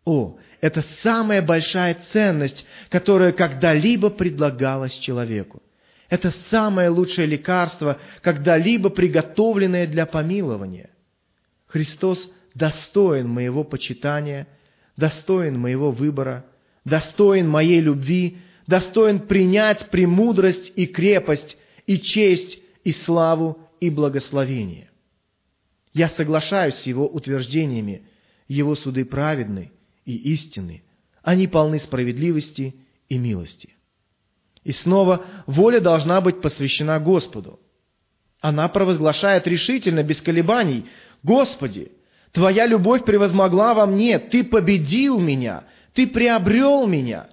О, 0.04 0.38
это 0.60 0.82
самая 1.02 1.42
большая 1.42 1.96
ценность, 2.12 2.66
которая 2.90 3.32
когда-либо 3.32 4.10
предлагалась 4.10 4.94
человеку. 4.94 5.62
Это 6.10 6.30
самое 6.50 6.88
лучшее 6.88 7.26
лекарство, 7.26 8.00
когда-либо 8.20 8.90
приготовленное 8.90 9.86
для 9.86 10.06
помилования. 10.06 10.90
Христос 11.66 12.30
достоин 12.54 13.28
моего 13.28 13.62
почитания, 13.62 14.48
достоин 14.98 15.58
моего 15.58 15.92
выбора, 15.92 16.44
достоин 16.84 17.48
моей 17.48 17.80
любви, 17.80 18.38
достоин 18.66 19.20
принять 19.20 19.90
премудрость 19.90 20.72
и 20.74 20.86
крепость, 20.86 21.56
и 21.86 21.98
честь, 22.00 22.58
и 22.82 22.90
славу, 22.90 23.58
и 23.80 23.90
благословение. 23.90 24.90
Я 25.94 26.08
соглашаюсь 26.08 26.74
с 26.74 26.86
Его 26.86 27.06
утверждениями, 27.06 28.02
Его 28.48 28.74
суды 28.74 29.04
праведны 29.04 29.70
и 30.04 30.16
истинны, 30.34 30.82
они 31.22 31.46
полны 31.46 31.78
справедливости 31.78 32.74
и 33.08 33.18
милости. 33.18 33.76
И 34.64 34.72
снова 34.72 35.24
воля 35.46 35.80
должна 35.80 36.20
быть 36.20 36.40
посвящена 36.40 36.98
Господу. 36.98 37.60
Она 38.40 38.68
провозглашает 38.68 39.46
решительно, 39.46 40.02
без 40.02 40.20
колебаний, 40.20 40.86
«Господи, 41.22 41.92
Твоя 42.32 42.66
любовь 42.66 43.04
превозмогла 43.04 43.74
во 43.74 43.86
мне, 43.86 44.18
Ты 44.18 44.44
победил 44.44 45.20
меня, 45.20 45.64
Ты 45.94 46.06
приобрел 46.06 46.86
меня. 46.86 47.28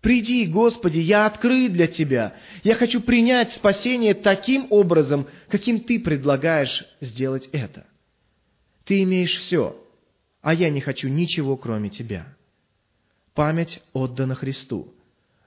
Приди, 0.00 0.46
Господи, 0.46 0.98
я 0.98 1.26
открыт 1.26 1.72
для 1.72 1.88
Тебя. 1.88 2.34
Я 2.62 2.76
хочу 2.76 3.00
принять 3.00 3.52
спасение 3.52 4.14
таким 4.14 4.66
образом, 4.70 5.26
каким 5.48 5.80
Ты 5.80 5.98
предлагаешь 5.98 6.84
сделать 7.00 7.48
это. 7.52 7.86
Ты 8.84 9.02
имеешь 9.02 9.36
все, 9.36 9.76
а 10.42 10.54
я 10.54 10.70
не 10.70 10.80
хочу 10.80 11.08
ничего, 11.08 11.56
кроме 11.56 11.90
Тебя. 11.90 12.26
Память 13.34 13.82
отдана 13.92 14.34
Христу. 14.34 14.94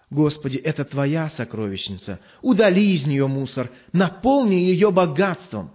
Господи, 0.09 0.57
это 0.57 0.83
Твоя 0.83 1.29
сокровищница. 1.29 2.19
Удали 2.41 2.93
из 2.93 3.05
нее 3.05 3.27
мусор, 3.27 3.71
наполни 3.93 4.55
ее 4.55 4.91
богатством. 4.91 5.71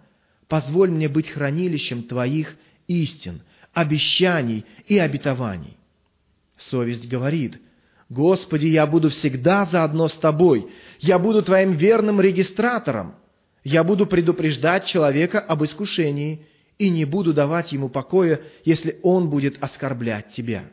Позволь 0.48 0.90
мне 0.90 1.08
быть 1.08 1.30
хранилищем 1.30 2.02
Твоих 2.02 2.56
истин, 2.86 3.42
обещаний 3.72 4.64
и 4.86 4.98
обетований. 4.98 5.76
Совесть 6.56 7.08
говорит, 7.08 7.60
Господи, 8.08 8.66
я 8.66 8.86
буду 8.86 9.10
всегда 9.10 9.64
заодно 9.64 10.08
с 10.08 10.14
Тобой, 10.14 10.70
я 11.00 11.18
буду 11.18 11.42
Твоим 11.42 11.72
верным 11.72 12.20
регистратором, 12.20 13.16
я 13.64 13.82
буду 13.82 14.06
предупреждать 14.06 14.86
человека 14.86 15.40
об 15.40 15.64
искушении 15.64 16.46
и 16.78 16.90
не 16.90 17.04
буду 17.04 17.32
давать 17.32 17.72
ему 17.72 17.88
покоя, 17.88 18.40
если 18.64 18.98
он 19.02 19.30
будет 19.30 19.62
оскорблять 19.62 20.32
Тебя. 20.32 20.66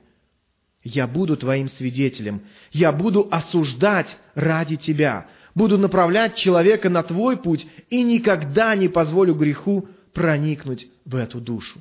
Я 0.84 1.08
буду 1.08 1.38
твоим 1.38 1.68
свидетелем. 1.68 2.42
Я 2.72 2.92
буду 2.92 3.28
осуждать 3.30 4.18
ради 4.34 4.78
тебя. 4.78 5.28
Буду 5.54 5.78
направлять 5.78 6.36
человека 6.36 6.90
на 6.90 7.04
твой 7.04 7.38
путь 7.38 7.68
и 7.90 8.02
никогда 8.02 8.76
не 8.76 8.88
позволю 8.88 9.36
греху 9.36 9.88
проникнуть 10.14 10.88
в 11.06 11.16
эту 11.16 11.40
душу. 11.40 11.80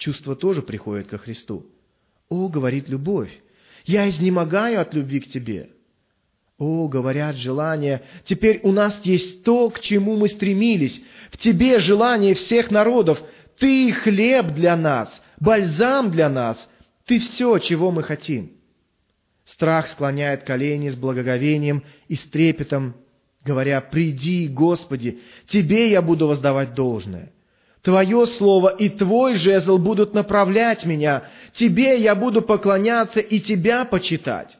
Чувство 0.00 0.34
тоже 0.34 0.62
приходит 0.62 1.08
ко 1.08 1.18
Христу. 1.18 1.66
О, 2.30 2.48
говорит 2.48 2.88
любовь, 2.88 3.30
я 3.84 4.08
изнемогаю 4.08 4.80
от 4.80 4.94
любви 4.94 5.20
к 5.20 5.28
тебе. 5.28 5.68
О, 6.56 6.88
говорят 6.88 7.36
желания, 7.36 8.02
теперь 8.24 8.60
у 8.62 8.72
нас 8.72 8.98
есть 9.04 9.44
то, 9.44 9.68
к 9.68 9.80
чему 9.80 10.16
мы 10.16 10.28
стремились. 10.28 11.02
В 11.30 11.36
тебе 11.36 11.78
желание 11.78 12.34
всех 12.34 12.70
народов. 12.70 13.22
Ты 13.58 13.92
хлеб 13.92 14.54
для 14.54 14.74
нас, 14.74 15.20
бальзам 15.38 16.10
для 16.10 16.30
нас. 16.30 16.66
Ты 17.04 17.20
все, 17.20 17.58
чего 17.58 17.90
мы 17.90 18.02
хотим. 18.02 18.52
Страх 19.44 19.86
склоняет 19.86 20.44
колени 20.44 20.88
с 20.88 20.96
благоговением 20.96 21.84
и 22.08 22.16
с 22.16 22.22
трепетом, 22.22 22.96
говоря, 23.44 23.82
«Приди, 23.82 24.48
Господи, 24.48 25.20
Тебе 25.46 25.90
я 25.90 26.00
буду 26.00 26.26
воздавать 26.26 26.72
должное». 26.72 27.32
Твое 27.82 28.26
слово 28.26 28.68
и 28.68 28.88
Твой 28.90 29.34
жезл 29.34 29.78
будут 29.78 30.12
направлять 30.12 30.84
меня. 30.84 31.24
Тебе 31.54 31.98
я 31.98 32.14
буду 32.14 32.42
поклоняться 32.42 33.20
и 33.20 33.40
Тебя 33.40 33.84
почитать. 33.84 34.58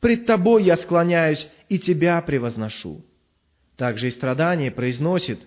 Пред 0.00 0.26
Тобой 0.26 0.64
я 0.64 0.76
склоняюсь 0.76 1.46
и 1.68 1.78
Тебя 1.78 2.20
превозношу. 2.22 3.04
Также 3.76 4.08
и 4.08 4.10
страдание 4.10 4.70
произносит, 4.70 5.40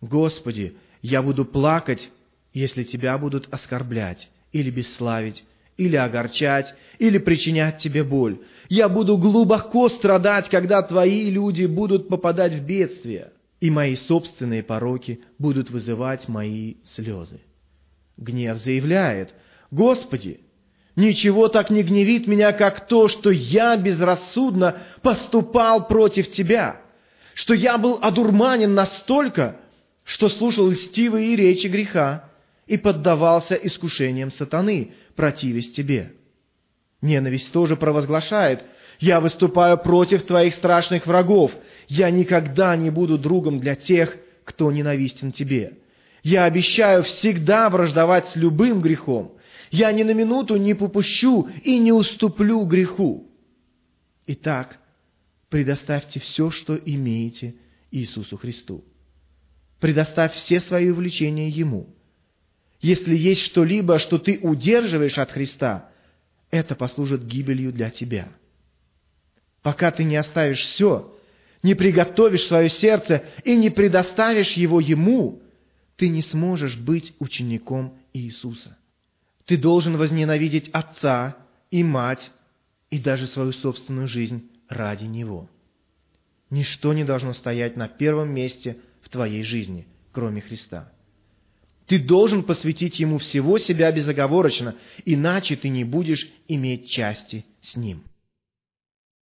Господи, 0.00 0.76
я 1.00 1.22
буду 1.22 1.44
плакать, 1.44 2.10
если 2.52 2.82
Тебя 2.82 3.16
будут 3.18 3.48
оскорблять 3.52 4.28
или 4.50 4.70
бесславить, 4.70 5.44
или 5.76 5.94
огорчать, 5.94 6.74
или 6.98 7.18
причинять 7.18 7.78
Тебе 7.78 8.02
боль. 8.02 8.40
Я 8.68 8.88
буду 8.88 9.16
глубоко 9.16 9.88
страдать, 9.88 10.48
когда 10.48 10.82
Твои 10.82 11.30
люди 11.30 11.66
будут 11.66 12.08
попадать 12.08 12.54
в 12.54 12.64
бедствие 12.64 13.30
и 13.60 13.70
мои 13.70 13.96
собственные 13.96 14.62
пороки 14.62 15.20
будут 15.38 15.70
вызывать 15.70 16.28
мои 16.28 16.76
слезы. 16.84 17.40
Гнев 18.16 18.56
заявляет, 18.56 19.34
«Господи, 19.70 20.40
ничего 20.96 21.48
так 21.48 21.70
не 21.70 21.82
гневит 21.82 22.26
меня, 22.26 22.52
как 22.52 22.86
то, 22.86 23.08
что 23.08 23.30
я 23.30 23.76
безрассудно 23.76 24.78
поступал 25.02 25.86
против 25.88 26.30
Тебя, 26.30 26.80
что 27.34 27.54
я 27.54 27.78
был 27.78 27.98
одурманен 28.00 28.74
настолько, 28.74 29.56
что 30.04 30.28
слушал 30.28 30.70
льстивые 30.70 31.36
речи 31.36 31.66
греха 31.66 32.30
и 32.66 32.76
поддавался 32.76 33.54
искушениям 33.54 34.30
сатаны, 34.30 34.94
противясь 35.16 35.72
Тебе». 35.72 36.12
Ненависть 37.00 37.52
тоже 37.52 37.76
провозглашает, 37.76 38.64
«Я 38.98 39.20
выступаю 39.20 39.78
против 39.78 40.24
Твоих 40.24 40.54
страшных 40.54 41.06
врагов, 41.06 41.52
я 41.88 42.10
никогда 42.10 42.76
не 42.76 42.90
буду 42.90 43.18
другом 43.18 43.58
для 43.58 43.74
тех, 43.74 44.16
кто 44.44 44.70
ненавистен 44.70 45.32
тебе. 45.32 45.78
Я 46.22 46.44
обещаю 46.44 47.02
всегда 47.02 47.70
враждовать 47.70 48.28
с 48.28 48.36
любым 48.36 48.82
грехом. 48.82 49.32
Я 49.70 49.90
ни 49.92 50.02
на 50.02 50.12
минуту 50.12 50.56
не 50.56 50.74
попущу 50.74 51.48
и 51.64 51.78
не 51.78 51.92
уступлю 51.92 52.64
греху. 52.64 53.30
Итак, 54.26 54.78
предоставьте 55.48 56.20
все, 56.20 56.50
что 56.50 56.76
имеете 56.76 57.54
Иисусу 57.90 58.36
Христу. 58.36 58.84
Предоставь 59.80 60.34
все 60.34 60.60
свои 60.60 60.90
увлечения 60.90 61.48
Ему. 61.48 61.94
Если 62.80 63.14
есть 63.14 63.42
что-либо, 63.42 63.98
что 63.98 64.18
ты 64.18 64.38
удерживаешь 64.42 65.18
от 65.18 65.30
Христа, 65.30 65.90
это 66.50 66.74
послужит 66.74 67.24
гибелью 67.24 67.72
для 67.72 67.90
тебя. 67.90 68.28
Пока 69.62 69.90
ты 69.90 70.04
не 70.04 70.16
оставишь 70.16 70.62
все, 70.62 71.17
не 71.62 71.74
приготовишь 71.74 72.46
свое 72.46 72.68
сердце 72.68 73.24
и 73.44 73.56
не 73.56 73.70
предоставишь 73.70 74.52
его 74.52 74.80
Ему, 74.80 75.42
ты 75.96 76.08
не 76.08 76.22
сможешь 76.22 76.76
быть 76.76 77.12
учеником 77.18 77.98
Иисуса. 78.12 78.76
Ты 79.44 79.56
должен 79.56 79.96
возненавидеть 79.96 80.68
отца 80.70 81.36
и 81.70 81.82
мать 81.82 82.30
и 82.90 82.98
даже 82.98 83.26
свою 83.26 83.52
собственную 83.52 84.06
жизнь 84.06 84.48
ради 84.68 85.04
Него. 85.04 85.48
Ничто 86.50 86.92
не 86.92 87.04
должно 87.04 87.34
стоять 87.34 87.76
на 87.76 87.88
первом 87.88 88.30
месте 88.30 88.78
в 89.02 89.08
твоей 89.08 89.42
жизни, 89.42 89.86
кроме 90.12 90.40
Христа. 90.40 90.92
Ты 91.86 91.98
должен 91.98 92.42
посвятить 92.42 93.00
Ему 93.00 93.18
всего 93.18 93.58
себя 93.58 93.90
безоговорочно, 93.90 94.76
иначе 95.04 95.56
ты 95.56 95.70
не 95.70 95.84
будешь 95.84 96.30
иметь 96.46 96.88
части 96.88 97.44
с 97.62 97.76
Ним. 97.76 98.04